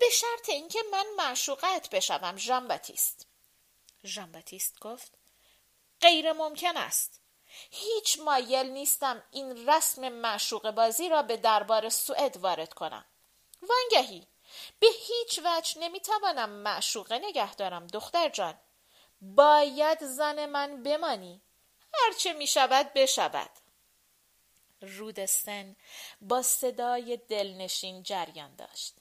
به 0.00 0.06
شرط 0.12 0.48
اینکه 0.48 0.78
من 0.92 1.06
معشوقت 1.16 1.90
بشوم 1.90 2.36
ژان 2.36 2.68
باتیست 2.68 3.26
ژان 4.04 4.32
باتیست 4.32 4.80
گفت 4.80 5.17
غیر 6.00 6.32
ممکن 6.32 6.76
است. 6.76 7.20
هیچ 7.70 8.18
مایل 8.18 8.66
نیستم 8.66 9.22
این 9.30 9.68
رسم 9.68 10.08
معشوق 10.08 10.70
بازی 10.70 11.08
را 11.08 11.22
به 11.22 11.36
دربار 11.36 11.88
سوئد 11.88 12.36
وارد 12.36 12.74
کنم. 12.74 13.04
وانگهی 13.62 14.26
به 14.78 14.86
هیچ 15.06 15.40
وجه 15.44 15.80
نمی‌توانم 15.80 16.50
معشوقه 16.50 17.18
نگه 17.18 17.54
دارم 17.54 17.86
دختر 17.86 18.28
جان. 18.28 18.58
باید 19.20 20.04
زن 20.04 20.46
من 20.46 20.82
بمانی. 20.82 21.42
هرچه 21.94 22.32
می 22.32 22.46
شود 22.46 22.92
بشود. 22.92 23.50
رودستن 24.80 25.76
با 26.20 26.42
صدای 26.42 27.16
دلنشین 27.16 28.02
جریان 28.02 28.56
داشت. 28.56 28.94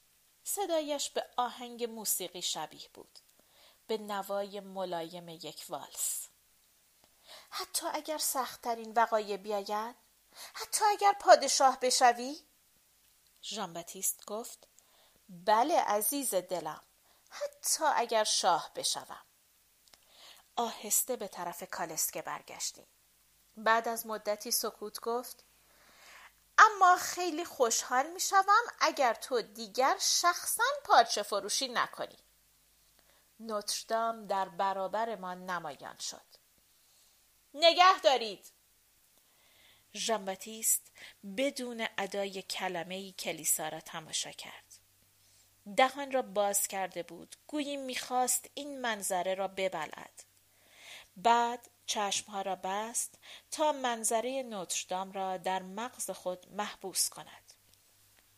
صدایش 0.43 1.09
به 1.09 1.25
آهنگ 1.37 1.83
موسیقی 1.83 2.41
شبیه 2.41 2.89
بود. 2.93 3.19
به 3.87 3.97
نوای 3.97 4.59
ملایم 4.59 5.29
یک 5.29 5.65
والس. 5.69 6.27
حتی 7.49 7.87
اگر 7.93 8.17
سختترین 8.17 8.93
وقایع 8.93 9.37
بیاید؟ 9.37 9.95
حتی 10.53 10.85
اگر 10.85 11.13
پادشاه 11.19 11.79
بشوی؟ 11.79 12.47
ژان 13.43 13.73
باتیست 13.73 14.25
گفت 14.25 14.67
بله 15.29 15.81
عزیز 15.81 16.35
دلم 16.35 16.81
حتی 17.29 17.83
اگر 17.95 18.23
شاه 18.23 18.71
بشوم. 18.75 19.25
آهسته 20.55 21.15
به 21.15 21.27
طرف 21.27 21.63
کالسکه 21.63 22.21
برگشتیم. 22.21 22.87
بعد 23.57 23.87
از 23.87 24.07
مدتی 24.07 24.51
سکوت 24.51 24.99
گفت 24.99 25.43
اما 26.57 26.95
خیلی 26.95 27.45
خوشحال 27.45 28.11
می 28.11 28.19
شوم 28.19 28.63
اگر 28.79 29.13
تو 29.13 29.41
دیگر 29.41 29.95
شخصا 29.99 30.63
پارچه 30.83 31.23
فروشی 31.23 31.67
نکنی. 31.67 32.17
نوتردام 33.39 34.27
در 34.27 34.49
برابر 34.49 35.15
ما 35.15 35.33
نمایان 35.33 35.97
شد. 35.97 36.46
نگه 37.53 37.99
دارید. 38.03 38.51
ژان 39.93 40.25
باتیست 40.25 40.91
بدون 41.37 41.87
ادای 41.97 42.41
کلمه 42.41 42.95
ای 42.95 43.11
کلیسا 43.11 43.67
را 43.67 43.79
تماشا 43.79 44.31
کرد. 44.31 44.79
دهان 45.77 46.11
را 46.11 46.21
باز 46.21 46.67
کرده 46.67 47.03
بود. 47.03 47.35
گویی 47.47 47.77
می‌خواست 47.77 48.49
این 48.53 48.81
منظره 48.81 49.35
را 49.35 49.47
ببلد 49.47 50.23
بعد 51.17 51.69
چشمها 51.85 52.41
را 52.41 52.55
بست 52.55 53.19
تا 53.51 53.71
منظره 53.71 54.43
نوتردام 54.43 55.11
را 55.11 55.37
در 55.37 55.61
مغز 55.61 56.09
خود 56.11 56.47
محبوس 56.51 57.09
کند. 57.09 57.53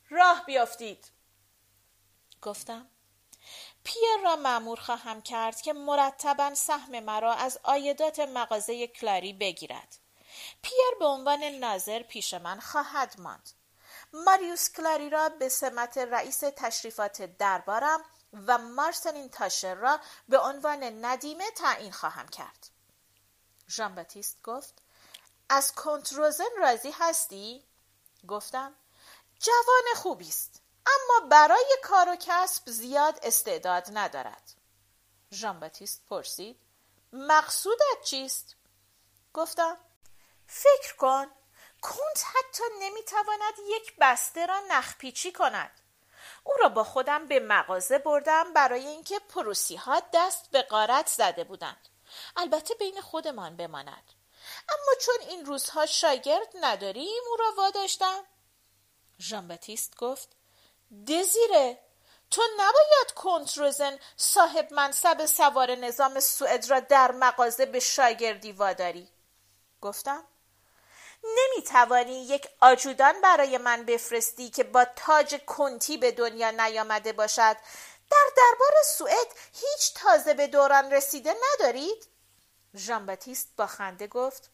راه 0.10 0.46
بیافتید. 0.46 1.12
گفتم 2.42 2.88
پیر 3.84 4.18
را 4.24 4.36
معمور 4.36 4.80
خواهم 4.80 5.22
کرد 5.22 5.62
که 5.62 5.74
مرتبا 5.74 6.56
سهم 6.56 7.00
مرا 7.00 7.34
از 7.34 7.60
آیدات 7.64 8.20
مغازه 8.20 8.88
کلاری 8.88 9.34
بگیرد. 9.34 9.98
پیر 10.62 10.96
به 11.00 11.06
عنوان 11.06 11.44
ناظر 11.44 12.04
پیش 12.04 12.34
من 12.34 12.60
خواهد 12.60 13.16
ماند. 13.18 13.50
ماریوس 14.14 14.72
کلاری 14.72 15.10
را 15.10 15.30
به 15.30 15.50
سمت 15.50 15.98
رئیس 15.98 16.40
تشریفات 16.40 17.22
دربارم 17.22 18.02
و 18.48 18.58
مارسلین 18.58 19.30
تاشر 19.30 19.74
را 19.74 20.00
به 20.30 20.40
عنوان 20.40 21.06
ندیمه 21.06 21.52
تعیین 21.52 21.92
خواهم 21.92 22.28
کرد. 22.28 22.70
ژان 23.70 23.96
باتیست 23.96 24.44
گفت 24.44 24.74
از 25.50 25.72
کنتروزن 25.72 26.50
راضی 26.58 26.92
هستی؟ 27.00 27.64
گفتم 28.28 28.76
جوان 29.40 29.96
خوبی 29.96 30.28
است. 30.28 30.59
اما 30.96 31.28
برای 31.28 31.78
کار 31.84 32.10
و 32.10 32.16
کسب 32.20 32.70
زیاد 32.70 33.20
استعداد 33.24 33.88
ندارد. 33.94 34.52
ژان 35.32 35.60
باتیست 35.60 36.06
پرسید 36.10 36.60
مقصودت 37.14 38.02
چیست؟ 38.04 38.56
گفتم 39.34 39.78
فکر 40.48 40.96
کن 40.98 41.28
کنت 41.82 42.24
حتی 42.26 42.64
نمی‌تواند 42.80 43.54
یک 43.68 43.96
بسته 44.00 44.46
را 44.46 44.60
نخپیچی 44.68 45.32
کند. 45.32 45.72
او 46.44 46.54
را 46.62 46.70
با 46.70 46.84
خودم 46.84 47.28
به 47.28 47.40
مغازه 47.40 47.98
بردم 47.98 48.54
برای 48.54 48.88
اینکه 48.88 49.20
پروسی 49.20 49.76
ها 49.76 50.02
دست 50.14 50.52
به 50.52 50.62
قارت 50.62 51.08
زده 51.08 51.44
بودند. 51.44 51.90
البته 52.38 52.74
بین 52.76 53.02
خودمان 53.02 53.58
بماند. 53.58 54.14
اما 54.70 54.94
چون 55.02 55.16
این 55.30 55.46
روزها 55.46 55.86
شاگرد 55.86 56.48
نداریم 56.62 57.24
او 57.30 57.36
را 57.36 57.54
واداشتم. 57.58 58.24
ژان 59.20 59.60
گفت 59.98 60.30
دزیره. 61.08 61.80
تو 62.32 62.42
نباید 62.58 63.12
کنتروزن 63.16 64.00
صاحب 64.18 64.74
منصب 64.74 65.26
سوار 65.26 65.76
نظام 65.76 66.20
سوئد 66.20 66.70
را 66.70 66.80
در 66.80 67.12
مغازه 67.12 67.66
به 67.66 67.80
شاگردی 67.80 68.52
واداری. 68.52 69.10
گفتم 69.82 70.24
نمی 71.24 71.64
توانی 71.64 72.24
یک 72.24 72.48
آجودان 72.62 73.22
برای 73.22 73.58
من 73.58 73.86
بفرستی 73.86 74.50
که 74.50 74.64
با 74.64 74.86
تاج 74.96 75.36
کنتی 75.46 75.98
به 75.98 76.12
دنیا 76.12 76.52
نیامده 76.52 77.14
باشد. 77.14 77.58
در 78.12 78.26
دربار 78.38 78.74
سوئد 78.86 79.28
هیچ 79.54 79.94
تازه 79.96 80.34
به 80.34 80.48
دوران 80.48 80.92
رسیده 80.92 81.36
ندارید؟ 81.54 82.08
ژان 82.76 83.06
باتیست 83.06 83.50
با 83.58 83.68
خنده 83.68 84.08
گفت 84.08 84.50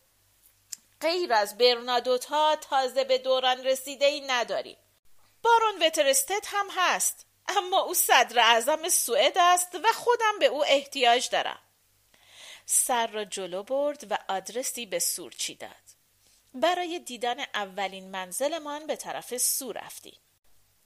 غیر 1.02 1.34
از 1.34 1.58
برنادوتا 1.58 2.56
تازه 2.56 3.04
به 3.04 3.18
دوران 3.18 3.64
رسیده 3.64 4.06
ای 4.06 4.22
نداریم. 4.28 4.78
بارون 5.46 5.84
وترستت 5.84 6.46
هم 6.48 6.68
هست 6.76 7.26
اما 7.48 7.80
او 7.80 7.94
صدر 7.94 8.40
اعظم 8.40 8.90
سوئد 8.90 9.38
است 9.38 9.76
و 9.76 9.88
خودم 9.94 10.40
به 10.40 10.46
او 10.46 10.66
احتیاج 10.66 11.30
دارم. 11.30 11.60
سر 12.66 13.08
را 13.08 13.26
جلو 13.26 13.64
برد 13.64 14.12
و 14.12 14.18
آدرسی 14.30 14.86
به 14.86 15.00
سورچی 15.00 15.56
داد 15.56 15.86
برای 16.54 17.00
دیدن 17.00 17.40
اولین 17.40 18.12
منزلمان 18.12 18.88
به 18.88 18.96
طرف 18.96 19.38
سو 19.38 19.72
رفتیم. 19.72 20.20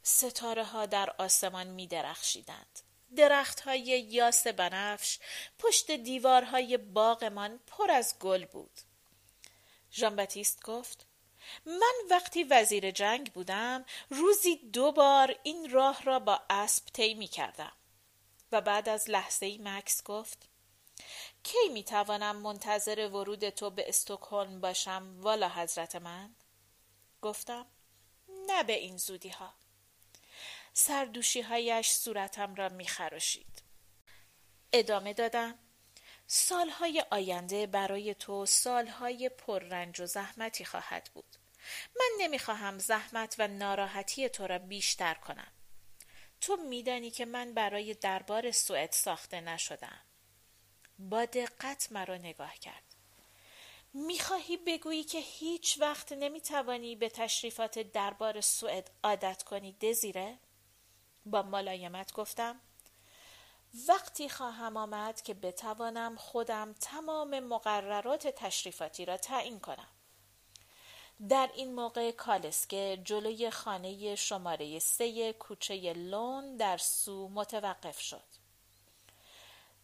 ستاره 0.03 0.63
ها 0.63 0.85
در 0.85 1.15
آسمان 1.17 1.67
می 1.67 1.87
درخشیدند. 1.87 2.79
درخت 3.15 3.59
های 3.59 3.81
یاس 4.09 4.47
بنفش 4.47 5.19
پشت 5.59 5.91
دیوارهای 5.91 6.77
باغمان 6.77 7.59
پر 7.67 7.91
از 7.91 8.19
گل 8.19 8.45
بود. 8.45 8.79
ژان 9.91 10.27
گفت 10.63 11.08
من 11.65 11.93
وقتی 12.09 12.43
وزیر 12.43 12.91
جنگ 12.91 13.33
بودم 13.33 13.85
روزی 14.09 14.55
دو 14.55 14.91
بار 14.91 15.35
این 15.43 15.69
راه 15.69 16.03
را 16.03 16.19
با 16.19 16.41
اسب 16.49 16.85
طی 16.93 17.13
می 17.13 17.27
کردم 17.27 17.71
و 18.51 18.61
بعد 18.61 18.89
از 18.89 19.09
لحظه 19.09 19.45
ای 19.45 19.59
مکس 19.63 20.03
گفت 20.03 20.49
کی 21.43 21.69
می 21.73 21.83
توانم 21.83 22.35
منتظر 22.35 23.09
ورود 23.13 23.49
تو 23.49 23.69
به 23.69 23.89
استکهلم 23.89 24.61
باشم 24.61 25.15
والا 25.19 25.49
حضرت 25.49 25.95
من؟ 25.95 26.35
گفتم 27.21 27.65
نه 28.47 28.63
به 28.63 28.73
این 28.73 28.97
زودی 28.97 29.29
ها 29.29 29.53
سردوشی 30.73 31.41
هایش 31.41 31.89
صورتم 31.89 32.55
را 32.55 32.69
می 32.69 32.87
خراشید. 32.87 33.61
ادامه 34.73 35.13
دادم 35.13 35.59
سالهای 36.31 37.03
آینده 37.11 37.67
برای 37.67 38.13
تو 38.13 38.45
سالهای 38.45 39.29
پررنج 39.29 40.01
و 40.01 40.05
زحمتی 40.05 40.65
خواهد 40.65 41.09
بود. 41.13 41.35
من 41.99 42.09
نمی‌خواهم 42.19 42.79
زحمت 42.79 43.35
و 43.39 43.47
ناراحتی 43.47 44.29
تو 44.29 44.47
را 44.47 44.57
بیشتر 44.57 45.13
کنم. 45.13 45.51
تو 46.41 46.55
میدانی 46.55 47.11
که 47.11 47.25
من 47.25 47.53
برای 47.53 47.93
دربار 47.93 48.51
سوئد 48.51 48.91
ساخته 48.91 49.41
نشدم. 49.41 49.99
با 50.99 51.25
دقت 51.25 51.91
مرا 51.91 52.17
نگاه 52.17 52.55
کرد. 52.55 52.95
می‌خواهی 53.93 54.57
بگویی 54.57 55.03
که 55.03 55.19
هیچ 55.19 55.77
وقت 55.79 56.11
نمی‌توانی 56.11 56.95
به 56.95 57.09
تشریفات 57.09 57.79
دربار 57.79 58.41
سوئد 58.41 58.91
عادت 59.03 59.43
کنی 59.43 59.71
دزیره؟ 59.71 60.39
با 61.25 61.41
ملایمت 61.41 62.13
گفتم 62.13 62.61
وقتی 63.87 64.29
خواهم 64.29 64.77
آمد 64.77 65.21
که 65.21 65.33
بتوانم 65.33 66.15
خودم 66.15 66.73
تمام 66.73 67.39
مقررات 67.39 68.27
تشریفاتی 68.27 69.05
را 69.05 69.17
تعیین 69.17 69.59
کنم 69.59 69.87
در 71.29 71.49
این 71.55 71.75
موقع 71.75 72.11
کالسکه 72.11 73.01
جلوی 73.05 73.49
خانه 73.49 74.15
شماره 74.15 74.79
سه 74.79 75.33
کوچه 75.33 75.93
لون 75.93 76.57
در 76.57 76.77
سو 76.77 77.29
متوقف 77.29 77.99
شد. 77.99 78.23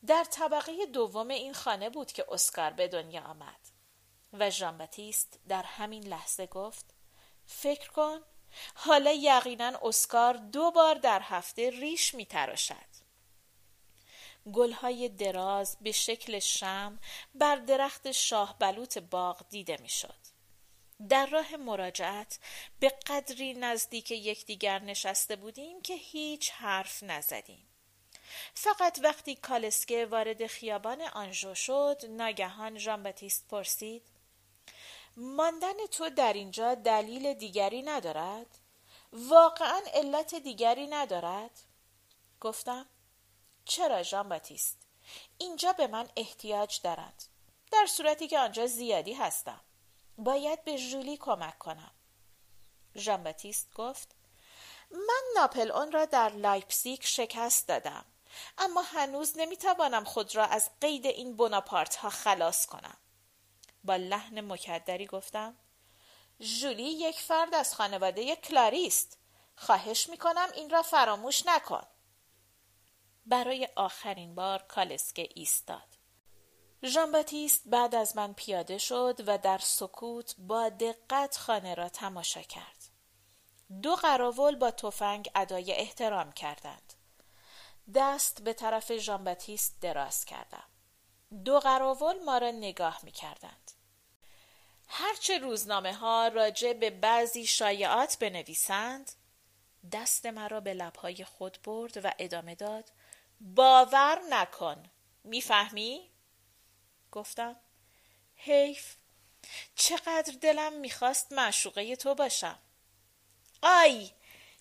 در 0.08 0.24
طبقه 0.24 0.86
دوم 0.86 1.28
این 1.28 1.54
خانه 1.54 1.90
بود 1.90 2.12
که 2.12 2.26
اسکار 2.32 2.72
به 2.72 2.88
دنیا 2.88 3.22
آمد 3.22 3.60
و 4.34 4.50
ژان 4.50 4.88
در 5.48 5.64
همین 5.64 6.08
لحظه 6.08 6.48
گفت 6.48 6.86
فکر 7.46 7.92
کن 7.92 8.20
حالا 8.76 9.12
یقینا 9.12 9.80
اسکار 9.84 10.34
دو 10.34 10.72
بار 10.72 10.96
در 10.96 11.22
هفته 11.22 11.70
ریش 11.70 12.14
می 12.16 12.26
تراشد. 12.26 12.95
گلهای 14.54 15.10
دراز 15.10 15.78
به 15.82 15.92
شکل 15.92 16.40
شم 16.40 17.00
بر 17.36 17.56
درخت 17.56 18.12
شاه 18.12 18.56
بلوط 18.60 18.98
باغ 18.98 19.50
دیده 19.50 19.78
می‌شد. 19.82 20.36
در 21.10 21.26
راه 21.26 21.56
مراجعت 21.56 22.40
به 22.80 22.90
قدری 22.90 23.54
نزدیک 23.54 24.12
یکدیگر 24.12 24.80
نشسته 24.80 25.36
بودیم 25.36 25.82
که 25.82 25.94
هیچ 25.94 26.52
حرف 26.52 27.04
نزدیم. 27.04 27.68
فقط 28.54 29.00
وقتی 29.04 29.36
کالسکه 29.36 30.06
وارد 30.06 30.48
خیابان 30.48 31.02
آنژو 31.02 31.56
شد 31.56 32.02
ناگهان 32.10 32.78
ژان 32.78 33.04
باتیست 33.04 33.48
پرسید 33.48 34.04
ماندن 35.18 35.86
تو 35.92 36.10
در 36.10 36.34
اینجا 36.34 36.76
دلیل 36.76 37.34
دیگری 37.34 37.82
ندارد؟ 37.82 38.58
واقعا 39.14 39.82
علت 39.94 40.36
دیگری 40.36 40.88
ندارد؟ 40.88 41.52
گفتم 42.42 42.86
چرا 43.66 44.04
ژان 44.04 44.30
باتیست؟ 44.30 44.78
اینجا 45.38 45.74
به 45.74 45.88
من 45.88 46.10
احتیاج 46.16 46.82
دارد. 46.82 47.26
در 47.72 47.86
صورتی 47.86 48.28
که 48.28 48.40
آنجا 48.40 48.68
زیادی 48.68 49.14
هستم. 49.14 49.62
باید 50.18 50.64
به 50.64 50.78
ژولی 50.78 51.18
کمک 51.18 51.58
کنم. 51.60 51.92
ژان 52.96 53.24
باتیست 53.24 53.74
گفت 53.74 54.16
من 54.92 55.24
ناپلئون 55.36 55.92
را 55.92 56.06
در 56.06 56.30
لایپسیک 56.30 57.06
شکست 57.06 57.68
دادم. 57.68 58.06
اما 58.58 58.82
هنوز 58.82 59.38
نمی‌توانم 59.38 60.04
خود 60.04 60.36
را 60.36 60.46
از 60.46 60.70
قید 60.82 61.06
این 61.06 61.38
بناپارت 61.38 61.96
ها 61.96 62.10
خلاص 62.10 62.66
کنم. 62.66 62.98
با 63.84 63.96
لحن 63.96 64.52
مکدری 64.52 65.06
گفتم 65.06 65.56
ژولی 66.42 66.84
یک 66.84 67.20
فرد 67.20 67.56
از 67.56 67.76
خانواده 67.76 68.36
کلاری 68.36 68.88
است 68.88 69.18
خواهش 69.56 70.10
می‌کنم 70.10 70.50
این 70.54 70.70
را 70.70 70.82
فراموش 70.82 71.46
نکن 71.46 71.88
برای 73.26 73.70
آخرین 73.76 74.36
بار 74.36 74.62
کالسکه 74.62 75.30
ایستاد. 75.36 75.98
ژان 76.84 77.12
باتیست 77.12 77.62
بعد 77.66 77.96
از 77.96 78.18
من 78.18 78.34
پیاده 78.34 78.78
شد 78.78 79.24
و 79.28 79.38
در 79.38 79.58
سکوت 79.58 80.36
با 80.38 80.70
دقت 80.70 81.38
خانه 81.38 81.74
را 81.74 81.90
تماشا 81.90 82.42
کرد. 82.42 82.86
دو 83.82 83.96
قراول 83.96 84.56
با 84.56 84.72
تفنگ 84.72 85.30
ادای 85.36 85.72
احترام 85.72 86.32
کردند. 86.32 86.94
دست 87.96 88.44
به 88.44 88.54
طرف 88.54 88.98
ژان 88.98 89.24
باتیست 89.24 89.78
دراز 89.82 90.26
کردم. 90.26 90.68
دو 91.46 91.60
قراول 91.60 92.24
ما 92.24 92.38
را 92.38 92.52
نگاه 92.52 93.00
می 93.04 93.12
کردند. 93.12 93.72
هرچه 94.88 95.38
روزنامه 95.38 95.94
ها 95.94 96.28
راجع 96.28 96.74
به 96.74 96.90
بعضی 96.90 97.46
شایعات 97.46 98.18
بنویسند 98.20 99.12
دست 99.92 100.26
مرا 100.26 100.60
به 100.60 100.74
لبهای 100.74 101.24
خود 101.24 101.58
برد 101.64 102.06
و 102.06 102.12
ادامه 102.20 102.56
داد 102.56 102.92
باور 103.54 104.22
نکن. 104.30 104.84
می‌فهمی؟ 105.24 106.12
گفتم. 107.12 107.56
حیف. 108.36 108.96
چقدر 109.76 110.34
دلم 110.42 110.74
می‌خواست 110.74 111.32
معشوقه 111.32 111.96
تو 111.96 112.16
باشم. 112.16 112.60
آی! 113.62 114.12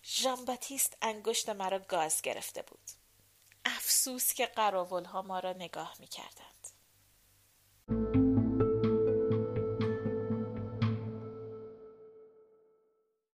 ژان 0.03 0.45
باتیست 0.45 0.97
انگشت 1.01 1.49
مرا 1.49 1.79
گاز 1.79 2.21
گرفته 2.21 2.61
بود. 2.61 2.91
افسوس 3.65 4.33
که 4.33 4.45
قراول 4.45 5.05
ها 5.05 5.21
ما 5.21 5.39
را 5.39 5.53
نگاه 5.53 5.95
می‌کردند. 5.99 6.67